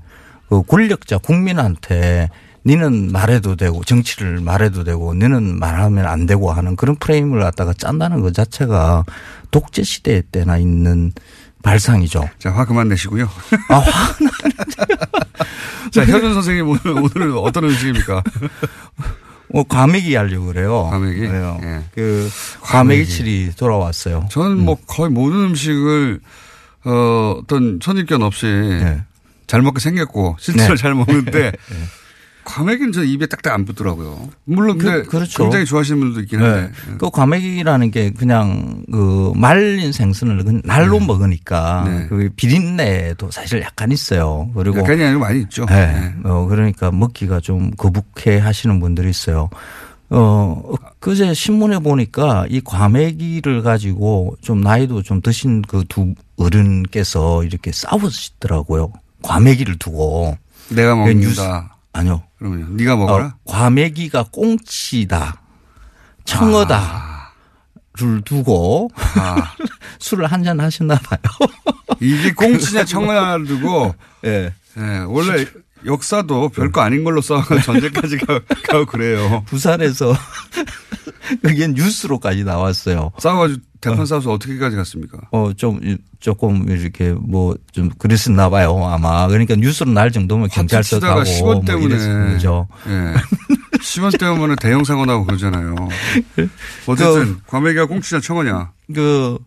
그 0.48 0.62
권력자 0.64 1.18
국민한테 1.18 2.30
니는 2.66 3.12
말해도 3.12 3.56
되고 3.56 3.84
정치를 3.84 4.39
말해도 4.42 4.84
되고 4.84 5.14
너는 5.14 5.60
말하면 5.60 6.06
안 6.06 6.28
되고 6.28 6.52
하는 6.52 6.76
그런 6.76 6.96
프레임을 6.98 7.39
갖다가 7.39 7.74
짠다는 7.74 8.22
것 8.22 8.34
자체가 8.34 9.04
독재 9.50 9.84
시대 9.84 10.22
때나 10.32 10.58
있는 10.58 11.12
발상이죠. 11.64 12.30
자, 12.39 12.51
화 12.51 12.66
그만 12.66 12.88
내시고요. 12.89 13.30
아, 13.70 13.76
화는 13.78 14.32
자, 15.91 16.05
현준 16.05 16.34
선생님 16.34 16.68
오늘, 16.68 16.82
오늘은 16.88 17.38
어떤 17.38 17.66
음식입니까? 17.66 18.24
어, 19.53 19.64
과메기 19.64 20.16
하려고 20.16 20.47
그래요. 20.47 20.88
과메기? 20.89 21.20
그래요. 21.20 21.59
예. 21.64 21.84
그 21.93 22.30
과메기. 22.62 23.01
과메기칠이 23.03 23.51
돌아왔어요. 23.57 24.28
저는 24.32 24.59
뭐 24.59 24.78
거의 24.88 25.09
모든 25.12 25.39
음식을 25.45 26.20
어, 26.86 27.36
어떤 27.43 27.80
선입견 27.82 28.22
없이 28.24 28.47
잘 29.47 29.62
먹게 29.62 29.80
생겼고 29.82 30.38
실제로 30.39 30.76
네. 30.76 30.82
잘 30.82 30.93
먹는데 30.95 31.51
네. 31.51 31.78
과메기는 32.44 32.92
저 32.92 33.04
입에 33.04 33.28
딱딱 33.28 33.54
안 33.54 33.66
붙더라고요. 33.66 34.30
물론 34.46 34.78
근데 34.78 35.04
그, 35.04 35.10
그렇죠. 35.10 35.44
굉장히 35.44 35.66
좋아하시는 35.66 36.00
분들도 36.00 36.22
있긴 36.22 36.42
한데. 36.42 36.72
네. 36.88 36.96
그 36.98 37.10
과메기라는 37.10 37.92
게 37.92 38.12
그냥 38.12 38.84
그 38.92 39.32
말린 39.36 39.92
생선을 39.92 40.44
그 40.44 40.62
날로 40.64 41.00
먹으니까 41.00 41.84
네. 41.88 42.08
그 42.08 42.30
비린내도 42.36 43.32
사실 43.32 43.62
약간 43.62 43.92
있어요. 43.92 44.50
그리고 44.56 44.80
약간이 44.80 45.04
아니고 45.04 45.20
많이 45.20 45.42
있죠. 45.42 45.66
네. 45.66 46.14
어, 46.24 46.46
그러니까 46.48 46.92
먹기가 46.92 47.39
좀 47.39 47.72
거북해 47.72 48.39
하시는 48.39 48.80
분들이 48.80 49.10
있어요. 49.10 49.50
어, 50.14 50.62
그제 51.00 51.34
신문에 51.34 51.80
보니까 51.80 52.46
이 52.50 52.60
과메기를 52.60 53.62
가지고 53.62 54.36
좀 54.42 54.60
나이도 54.60 55.04
좀 55.04 55.22
드신 55.22 55.62
그 55.62 55.86
두 55.88 56.14
어른께서 56.38 57.44
이렇게 57.44 57.72
싸우시더라고요. 57.72 58.92
과메기를 59.22 59.78
두고. 59.78 60.38
내가 60.70 60.96
그 60.96 61.00
먹는다. 61.02 61.76
아니요. 61.94 62.24
그러면 62.38 62.76
네가 62.78 62.96
먹어라. 62.96 63.26
어, 63.26 63.34
과메기가 63.46 64.26
꽁치다. 64.32 65.42
청어다. 66.26 66.78
아. 66.78 67.12
를 67.98 68.22
두고 68.22 68.89
술을 70.00 70.26
한 70.28 70.44
잔 70.44 70.60
하셨나 70.62 70.96
봐요. 70.96 71.20
이게 72.00 72.32
꽁치냐 72.32 72.86
청어냐를 72.86 73.46
두고 73.48 73.94
예. 74.24 74.54
예, 74.78 75.00
원래 75.10 75.46
역사도 75.86 76.50
별거 76.50 76.82
아닌 76.82 77.04
걸로 77.04 77.22
싸워가 77.22 77.60
전쟁까지 77.62 78.18
가, 78.18 78.40
가고 78.68 78.86
그래요. 78.86 79.44
부산에서 79.48 80.14
그게 81.42 81.68
뉴스로까지 81.68 82.44
나왔어요. 82.44 83.12
싸워가지고 83.18 83.62
대판 83.82 84.06
싸워서 84.06 84.34
어 84.34 84.38
떻게까지 84.38 84.76
갔습니까? 84.76 85.18
어, 85.32 85.52
좀, 85.54 85.80
조금 86.20 86.70
이렇게 86.70 87.14
뭐 87.14 87.56
좀 87.72 87.90
그랬었나 87.98 88.50
봐요. 88.50 88.78
아마. 88.86 89.28
그러니까 89.28 89.56
뉴스로 89.56 89.92
날 89.92 90.12
정도면 90.12 90.50
경찰서 90.50 91.00
가고 91.00 91.22
10원 91.22 91.42
뭐 91.44 91.62
때문에 91.66 91.96
거죠. 92.34 92.68
예. 92.88 93.14
10원 93.80 94.20
때문에 94.20 94.56
대형 94.62 94.84
사고 94.84 95.06
나고 95.06 95.26
그러잖아요. 95.26 95.76
어쨌든 96.86 97.38
과메기가 97.48 97.88
꽁치냐 97.88 98.22
청어냐. 98.22 98.72
그, 98.94 99.40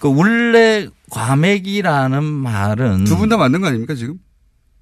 그 0.00 0.12
원래 0.12 0.88
과메기라는 1.10 2.24
말은 2.24 3.04
두 3.04 3.16
분 3.16 3.28
다 3.28 3.36
맞는 3.36 3.60
거 3.60 3.68
아닙니까 3.68 3.94
지금? 3.94 4.16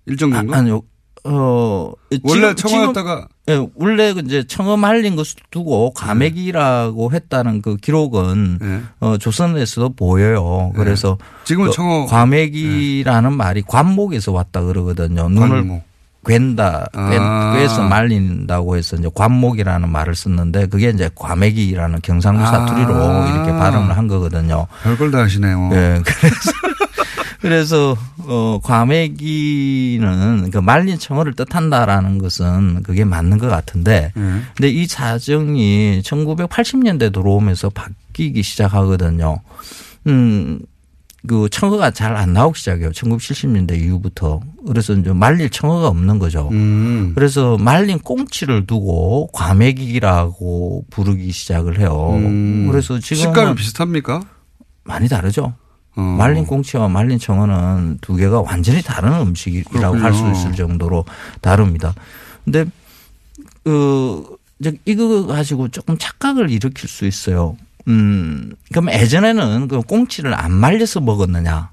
일정 0.06 0.32
정도? 0.32 0.54
아, 0.54 0.58
아니요. 0.58 0.82
어, 1.24 1.92
원래 2.24 2.52
지금- 2.54 2.70
청어였다가 2.70 3.28
예, 3.48 3.64
원래 3.76 4.12
그 4.12 4.22
이제 4.24 4.44
청어 4.44 4.76
말린 4.76 5.14
것을 5.14 5.36
두고 5.52 5.92
과메기라고 5.94 7.12
했다는 7.12 7.62
그 7.62 7.76
기록은 7.76 8.58
어, 9.00 9.16
조선에서도 9.18 9.94
보여요. 9.94 10.72
그래서 10.74 11.18
지금은 11.44 11.70
그 11.70 11.76
청어- 11.76 12.08
과메기라는 12.08 13.32
말이 13.36 13.62
관목에서 13.62 14.32
왔다 14.32 14.62
그러거든요. 14.62 15.28
눈을 15.28 15.48
관목. 15.48 15.92
괜다, 16.24 16.86
괜, 16.92 17.20
아. 17.20 17.52
꿰서 17.56 17.82
말린다고 17.88 18.76
해서 18.76 18.94
이제 18.96 19.08
관목이라는 19.12 19.88
말을 19.88 20.14
썼는데 20.14 20.66
그게 20.66 20.90
이제 20.90 21.10
과메기라는 21.16 21.98
경상도 22.00 22.44
아. 22.44 22.46
사투리로 22.46 22.90
이렇게 23.26 23.50
발음을 23.50 23.96
한 23.96 24.06
거거든요. 24.06 24.68
별걸 24.84 25.10
다 25.10 25.18
하시네요. 25.18 25.68
네. 25.70 26.00
그래서 26.06 26.52
그래서 27.42 27.96
어 28.18 28.60
과메기는 28.62 30.50
그 30.52 30.58
말린 30.58 30.98
청어를 30.98 31.34
뜻한다라는 31.34 32.18
것은 32.18 32.82
그게 32.84 33.04
맞는 33.04 33.38
것 33.38 33.48
같은데 33.48 34.12
네. 34.14 34.40
근데 34.56 34.68
이 34.70 34.86
사정이 34.86 36.02
1980년대 36.04 37.12
들어오면서 37.12 37.70
바뀌기 37.70 38.42
시작하거든요. 38.42 39.40
음, 40.06 40.60
그 41.26 41.48
청어가 41.50 41.90
잘 41.90 42.16
안 42.16 42.32
나오기 42.32 42.58
시작해요. 42.58 42.90
1970년대 42.90 43.76
이후부터. 43.80 44.40
그래서 44.66 44.92
이제 44.92 45.12
말릴 45.12 45.50
청어가 45.50 45.88
없는 45.88 46.18
거죠. 46.18 46.48
음. 46.52 47.12
그래서 47.14 47.56
말린 47.58 47.98
꽁치를 47.98 48.66
두고 48.66 49.28
과메기라고 49.32 50.84
부르기 50.90 51.30
시작을 51.32 51.78
해요. 51.80 52.10
음. 52.14 52.68
그래서 52.70 52.98
지금 52.98 53.16
식감이 53.16 53.54
비슷합니까? 53.56 54.22
많이 54.84 55.08
다르죠. 55.08 55.54
어. 55.96 56.00
말린 56.00 56.46
꽁치와 56.46 56.88
말린 56.88 57.18
청어는 57.18 57.98
두 58.00 58.16
개가 58.16 58.40
완전히 58.40 58.82
다른 58.82 59.12
음식이라고 59.12 59.96
할 59.98 60.14
수. 60.14 60.30
있을 60.30 60.52
정도로 60.52 61.04
다릅니다. 61.40 61.94
근데 62.44 62.64
그 63.64 64.36
이제 64.58 64.78
이거 64.84 65.26
가지고 65.26 65.68
조금 65.68 65.98
착각을 65.98 66.50
일으킬 66.50 66.88
수 66.88 67.06
있어요. 67.06 67.56
음, 67.88 68.54
그럼 68.70 68.90
예전에는 68.90 69.68
그 69.68 69.82
꽁치를 69.82 70.34
안 70.34 70.52
말려서 70.52 71.00
먹었느냐? 71.00 71.72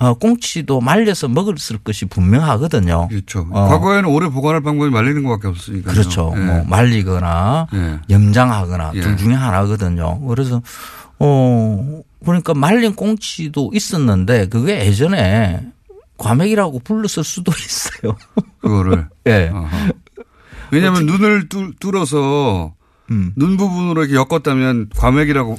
어, 0.00 0.14
꽁치도 0.14 0.80
말려서 0.80 1.26
먹었을 1.26 1.78
것이 1.78 2.04
분명하거든요. 2.04 3.08
그렇죠. 3.08 3.48
어. 3.50 3.68
과거에는 3.68 4.08
오래 4.08 4.28
보관할 4.28 4.62
방법이 4.62 4.90
말리는 4.90 5.24
것밖에 5.24 5.48
없으니까요. 5.48 5.92
그렇죠. 5.92 6.32
예. 6.36 6.40
뭐 6.40 6.64
말리거나 6.64 7.66
예. 7.74 7.98
염장하거나 8.08 8.92
예. 8.94 9.00
둘 9.00 9.16
중에 9.16 9.34
하나거든요. 9.34 10.20
그래서 10.20 10.62
어 11.20 12.02
그러니까 12.24 12.54
말린 12.54 12.94
꽁치도 12.94 13.70
있었는데 13.74 14.48
그게 14.48 14.86
예전에 14.86 15.66
과메기라고 16.16 16.80
불렀을 16.80 17.24
수도 17.24 17.52
있어요. 17.58 18.16
그거를. 18.60 19.08
예. 19.26 19.50
어허. 19.52 19.68
왜냐하면 20.70 21.06
눈을 21.06 21.48
뚫, 21.48 21.72
뚫어서 21.80 22.74
음. 23.10 23.32
눈 23.36 23.56
부분으로 23.56 24.04
이렇게 24.04 24.16
엮었다면 24.16 24.90
과맥이라고 24.96 25.56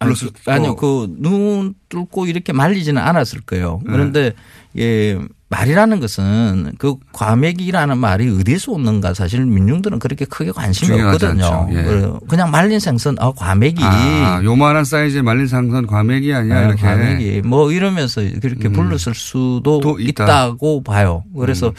아니, 0.00 0.12
불렀을 0.14 0.30
그, 0.44 0.50
아니요, 0.50 0.76
그 0.76 1.06
눈 1.18 1.74
뚫고 1.88 2.26
이렇게 2.26 2.52
말리지는 2.52 3.00
않았을 3.00 3.40
거예요. 3.42 3.80
네. 3.84 3.92
그런데 3.92 4.32
예 4.76 5.18
말이라는 5.50 5.98
것은 5.98 6.72
그 6.78 6.94
과메기라는 7.12 7.98
말이 7.98 8.30
어디에서 8.38 8.70
오는가 8.72 9.14
사실 9.14 9.44
민중들은 9.44 9.98
그렇게 9.98 10.24
크게 10.24 10.52
관심이 10.52 11.00
없거든요. 11.02 11.68
예. 11.72 11.82
그래요. 11.82 12.20
그냥 12.28 12.52
말린 12.52 12.78
생선, 12.78 13.16
아 13.18 13.32
과메기. 13.32 13.82
아, 13.82 14.40
요만한 14.44 14.84
사이즈의 14.84 15.24
말린 15.24 15.48
상선 15.48 15.88
과맥이 15.88 16.32
아니야 16.32 16.60
네, 16.60 16.66
이렇게. 16.68 16.82
과메기 16.82 17.42
뭐 17.44 17.72
이러면서 17.72 18.22
그렇게 18.40 18.68
음. 18.68 18.72
불렀을 18.72 19.12
수도 19.14 19.80
또 19.80 19.98
있다. 19.98 20.50
음. 20.50 20.56
고 20.56 20.82
봐요. 20.84 21.24
그래서 21.36 21.72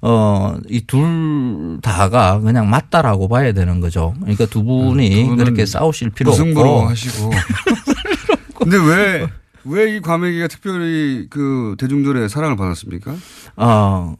어이 0.00 0.82
둘 0.86 1.78
다가 1.82 2.38
그냥 2.40 2.70
맞다라고 2.70 3.26
봐야 3.28 3.52
되는 3.52 3.80
거죠. 3.80 4.14
그러니까 4.20 4.46
두 4.46 4.62
분이 4.62 5.30
음, 5.30 5.36
그렇게 5.36 5.66
싸우실 5.66 6.10
필요 6.10 6.30
무승부로 6.30 6.78
없고 6.78 6.88
하시고. 6.90 7.30
근데 8.58 8.76
왜, 8.78 9.26
왜 9.66 9.96
이 9.96 10.00
과메기가 10.00 10.48
특별히 10.48 11.26
그 11.30 11.76
대중들의 11.78 12.28
사랑을 12.28 12.56
받았습니까? 12.56 13.14
어, 13.56 14.16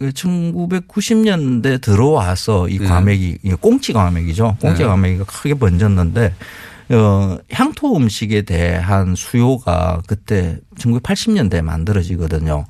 1990년대 0.00 1.80
들어와서 1.80 2.68
이 2.68 2.78
예. 2.80 2.84
과메기, 2.86 3.38
이 3.42 3.50
꽁치 3.60 3.92
과메기죠. 3.92 4.56
꽁치 4.60 4.82
네. 4.82 4.88
과메기가 4.88 5.24
크게 5.24 5.54
번졌는데, 5.54 6.34
어, 6.90 7.38
향토 7.52 7.96
음식에 7.96 8.42
대한 8.42 9.14
수요가 9.14 10.00
그때 10.06 10.58
1980년대에 10.78 11.62
만들어지거든요. 11.62 12.66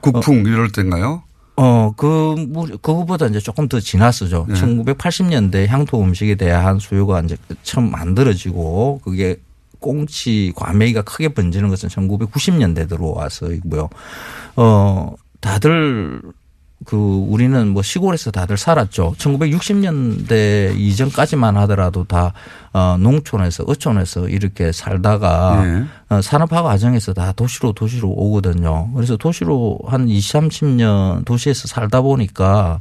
국풍 0.00 0.40
이럴 0.46 0.70
때인가요? 0.70 1.22
어, 1.56 1.92
그, 1.96 2.34
뭐, 2.48 2.66
그거보다 2.66 3.26
이제 3.26 3.38
조금 3.40 3.68
더 3.68 3.80
지났어죠. 3.80 4.46
네. 4.48 4.54
1980년대 4.54 5.66
향토 5.68 6.02
음식에 6.02 6.34
대한 6.34 6.78
수요가 6.78 7.20
이제 7.20 7.36
처음 7.62 7.90
만들어지고 7.90 9.00
그게 9.04 9.36
꽁치 9.84 10.54
과메기가 10.56 11.02
크게 11.02 11.28
번지는 11.28 11.68
것은 11.68 11.90
1990년대 11.90 12.88
들어와서이고요. 12.88 13.90
어, 14.56 15.14
다들 15.42 16.22
그 16.86 16.96
우리는 16.96 17.68
뭐 17.68 17.82
시골에서 17.82 18.30
다들 18.30 18.56
살았죠. 18.56 19.14
1960년대 19.18 20.74
이전까지만 20.78 21.58
하더라도 21.58 22.04
다 22.04 22.32
어, 22.72 22.96
농촌에서 22.98 23.64
어촌에서 23.66 24.28
이렇게 24.28 24.72
살다가 24.72 25.62
네. 25.62 25.84
어, 26.08 26.22
산업화 26.22 26.62
과정에서 26.62 27.12
다 27.12 27.32
도시로 27.32 27.74
도시로 27.74 28.08
오거든요. 28.08 28.90
그래서 28.94 29.18
도시로 29.18 29.78
한 29.86 30.08
20, 30.08 30.34
30년 30.34 31.26
도시에서 31.26 31.68
살다 31.68 32.00
보니까 32.00 32.80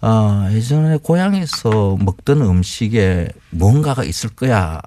아, 0.00 0.48
예전에 0.52 0.98
고향에서 1.02 1.96
먹던 1.98 2.42
음식에 2.42 3.30
뭔가가 3.50 4.04
있을 4.04 4.30
거야 4.30 4.80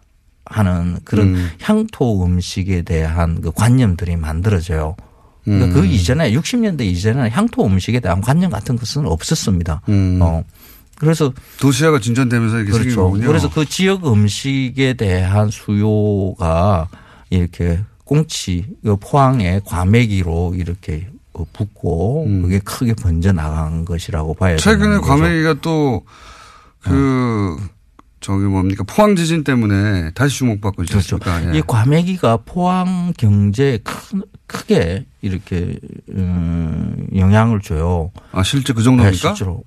하는 0.49 0.97
그런 1.05 1.35
음. 1.35 1.49
향토 1.61 2.25
음식에 2.25 2.81
대한 2.81 3.39
그 3.41 3.51
관념들이 3.51 4.17
만들어져요. 4.17 4.95
그러니까 5.45 5.67
음. 5.67 5.73
그 5.73 5.85
이전에 5.85 6.33
60년대 6.33 6.81
이전에는 6.81 7.29
향토 7.29 7.65
음식에 7.65 7.99
대한 7.99 8.19
관념 8.19 8.51
같은 8.51 8.75
것은 8.75 9.05
없었습니다. 9.07 9.81
음. 9.89 10.19
어. 10.21 10.43
그래서 10.95 11.31
도시화가 11.61 11.99
진전되면서 12.01 12.57
이렇게 12.57 12.71
생긴 12.73 12.91
그렇죠. 12.91 13.03
거군요. 13.05 13.27
그래서 13.27 13.49
그 13.49 13.63
지역 13.65 14.05
음식에 14.05 14.95
대한 14.95 15.49
수요가 15.49 16.89
이렇게 17.29 17.79
꽁치 18.03 18.65
그 18.83 18.97
포항의 18.97 19.61
과메기로 19.63 20.55
이렇게 20.57 21.07
어, 21.31 21.45
붙고 21.53 22.25
그게 22.41 22.59
크게 22.59 22.95
번져 22.95 23.31
나간 23.31 23.85
것이라고 23.85 24.33
봐야 24.33 24.53
음. 24.53 24.57
최근에 24.57 24.79
되는 24.79 25.01
거죠. 25.01 25.07
과메기가 25.07 25.53
또그 25.61 27.57
저기 28.21 28.43
뭡니까 28.45 28.83
포항 28.85 29.15
지진 29.15 29.43
때문에 29.43 30.11
다시 30.11 30.39
주목받고 30.39 30.83
있지 30.83 30.93
그렇죠. 30.93 31.19
예. 31.53 31.57
이 31.57 31.61
과메기가 31.61 32.39
포항 32.45 33.13
경제에 33.17 33.77
큰, 33.77 34.23
크게 34.45 35.05
이렇게 35.21 35.77
음, 36.09 37.07
영향을 37.15 37.61
줘요. 37.61 38.11
아 38.31 38.43
실제 38.43 38.73
그 38.73 38.83
정도입니까? 38.83 39.29
네, 39.29 39.35
실제로. 39.35 39.63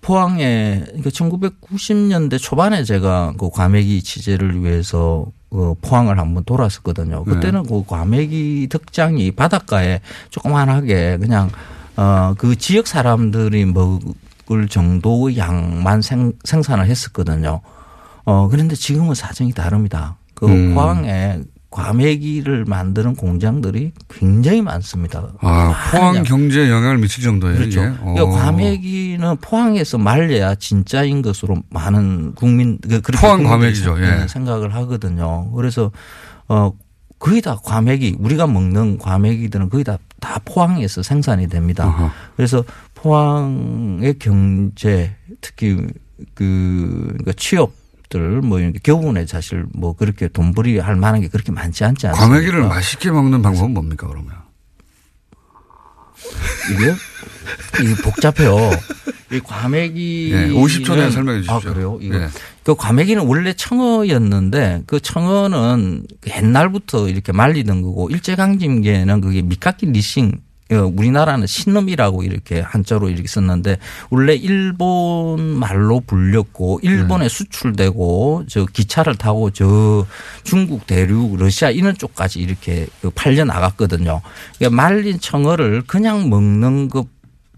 포항에 0.00 0.84
그러니까 0.86 1.10
1990년대 1.10 2.40
초반에 2.40 2.84
제가 2.84 3.34
그 3.38 3.50
과메기 3.50 4.02
취재를 4.02 4.62
위해서 4.62 5.26
그 5.50 5.74
포항을 5.80 6.18
한번 6.18 6.44
돌았었거든요. 6.44 7.24
네. 7.26 7.34
그때는 7.34 7.64
그 7.64 7.84
과메기 7.84 8.68
덕장이 8.70 9.32
바닷가에 9.32 10.00
조그만하게 10.30 11.18
그냥 11.18 11.50
어그 11.96 12.56
지역 12.56 12.86
사람들이 12.86 13.64
먹을 13.64 14.68
정도의 14.68 15.36
양만 15.38 16.02
생, 16.02 16.32
생산을 16.44 16.86
했었거든요. 16.86 17.60
어 18.28 18.46
그런데 18.48 18.76
지금은 18.76 19.14
사정이 19.14 19.52
다릅니다. 19.52 20.16
그 20.34 20.46
음. 20.46 20.74
포항에 20.74 21.40
과메기를 21.70 22.64
만드는 22.66 23.14
공장들이 23.16 23.92
굉장히 24.08 24.60
많습니다. 24.62 25.28
아 25.40 25.74
포항 25.90 26.06
많은 26.12 26.22
경제에 26.24 26.68
영향을 26.70 26.98
미칠 26.98 27.22
정도예요. 27.24 27.56
그렇죠. 27.58 27.80
이게? 27.80 27.92
그러니까 28.00 28.24
어. 28.24 28.28
과메기는 28.30 29.36
포항에서 29.40 29.96
말려야 29.98 30.54
진짜인 30.56 31.22
것으로 31.22 31.56
많은 31.70 32.34
국민 32.34 32.78
그 32.80 33.00
포항 33.12 33.44
과메기죠. 33.44 33.96
생- 33.96 34.04
예. 34.04 34.10
네, 34.18 34.28
생각을 34.28 34.74
하거든요. 34.74 35.50
그래서 35.52 35.90
어 36.48 36.72
거의 37.18 37.40
다 37.40 37.56
과메기 37.62 38.16
우리가 38.18 38.46
먹는 38.46 38.98
과메기들은 38.98 39.70
거의 39.70 39.84
다 39.84 39.96
다 40.20 40.40
포항에서 40.44 41.00
생산이 41.00 41.46
됩니다. 41.48 41.86
어허. 41.86 42.10
그래서 42.36 42.64
포항의 42.94 44.18
경제 44.18 45.14
특히 45.40 45.76
그 46.34 47.04
그러니까 47.06 47.32
취업 47.36 47.70
들뭐 48.08 48.58
교분에 48.82 49.26
사실 49.26 49.66
뭐 49.74 49.94
그렇게 49.94 50.28
돈벌이 50.28 50.78
할 50.78 50.96
만한 50.96 51.20
게 51.20 51.28
그렇게 51.28 51.52
많지 51.52 51.84
않지 51.84 52.06
않습니까? 52.08 52.28
과메기를 52.28 52.68
맛있게 52.68 53.10
먹는 53.10 53.42
방법은 53.42 53.74
뭡니까 53.74 54.06
그러면? 54.06 54.32
이게 56.72 56.94
이게 57.82 58.02
복잡해요. 58.02 58.56
이 59.30 59.40
과메기 59.40 60.30
예, 60.32 60.48
50초 60.48 60.96
내에 60.96 61.10
설명해 61.10 61.40
주십시오. 61.40 61.54
아 61.56 61.60
그래요? 61.60 61.98
이거 62.00 62.16
예. 62.16 62.28
그 62.62 62.74
과메기는 62.74 63.26
원래 63.26 63.52
청어였는데 63.52 64.84
그 64.86 65.00
청어는 65.00 66.06
그 66.20 66.30
옛날부터 66.30 67.08
이렇게 67.08 67.32
말리던 67.32 67.82
거고 67.82 68.08
일제강점기에는 68.10 69.20
그게 69.20 69.42
미카키 69.42 69.86
리싱 69.86 70.32
어, 70.32 70.47
우리나라는 70.76 71.46
신음이라고 71.46 72.22
이렇게 72.22 72.60
한자로 72.60 73.08
이렇게 73.08 73.26
썼는데 73.26 73.78
원래 74.10 74.34
일본 74.34 75.40
말로 75.58 76.00
불렸고 76.00 76.80
일본에 76.82 77.24
네. 77.24 77.28
수출되고 77.28 78.44
저 78.48 78.66
기차를 78.66 79.16
타고 79.16 79.50
저 79.50 80.06
중국 80.44 80.86
대륙 80.86 81.36
러시아 81.36 81.70
이런 81.70 81.96
쪽까지 81.96 82.40
이렇게 82.40 82.86
그 83.00 83.10
팔려 83.10 83.44
나갔거든요. 83.44 84.20
그러니까 84.58 84.76
말린 84.76 85.18
청어를 85.18 85.82
그냥 85.86 86.28
먹는 86.28 86.88
것 86.88 87.06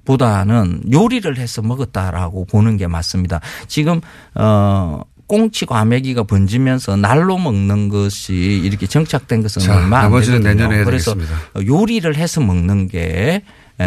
보다는 0.05 0.83
요리를 0.93 1.37
해서 1.37 1.63
먹었다라고 1.63 2.47
보는 2.47 2.77
게 2.77 2.87
맞습니다. 2.87 3.41
지금 3.69 4.01
어 4.35 5.03
꽁치 5.31 5.64
과메기가 5.64 6.24
번지면서 6.24 6.97
날로 6.97 7.39
먹는 7.39 7.89
것이 7.89 8.35
이렇게 8.35 8.89
정착된 8.89 9.43
것은 9.43 9.62
자, 9.62 9.76
얼마 9.76 10.01
안 10.01 10.11
되거든요. 10.11 10.39
내년에 10.41 10.83
그래서 10.83 11.14
되겠습니다. 11.14 11.41
요리를 11.68 12.16
해서 12.16 12.41
먹는 12.41 12.89
게 12.89 13.43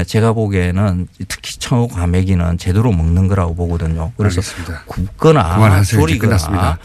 제가 0.08 0.32
보기에는 0.32 1.06
특히 1.28 1.60
청어 1.60 1.88
과메기는 1.88 2.58
제대로 2.60 2.94
먹는 2.94 3.28
거라고 3.28 3.56
보거든요. 3.56 4.14
그래서 4.16 4.40
알겠습니다. 4.40 4.84
굽거나 4.86 5.56
그만하세요. 5.56 6.00
조리거나 6.00 6.28
끝났습니다. 6.30 6.80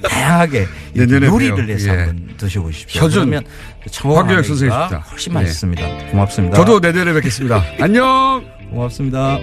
다양하게 0.08 0.66
요리를. 0.96 1.68
해서 1.68 1.88
예. 1.88 1.90
한번 1.90 2.30
드셔보십시오. 2.38 3.06
그러면 3.06 3.44
청어 3.90 4.14
과메기가. 4.14 4.86
훨씬 5.10 5.32
예. 5.32 5.34
맛있습니다. 5.34 5.82
고맙습니다. 6.10 6.56
저도 6.56 6.80
내년에 6.80 7.12
뵙겠습니다. 7.12 7.62
안녕. 7.80 8.42
고맙습니다. 8.70 9.38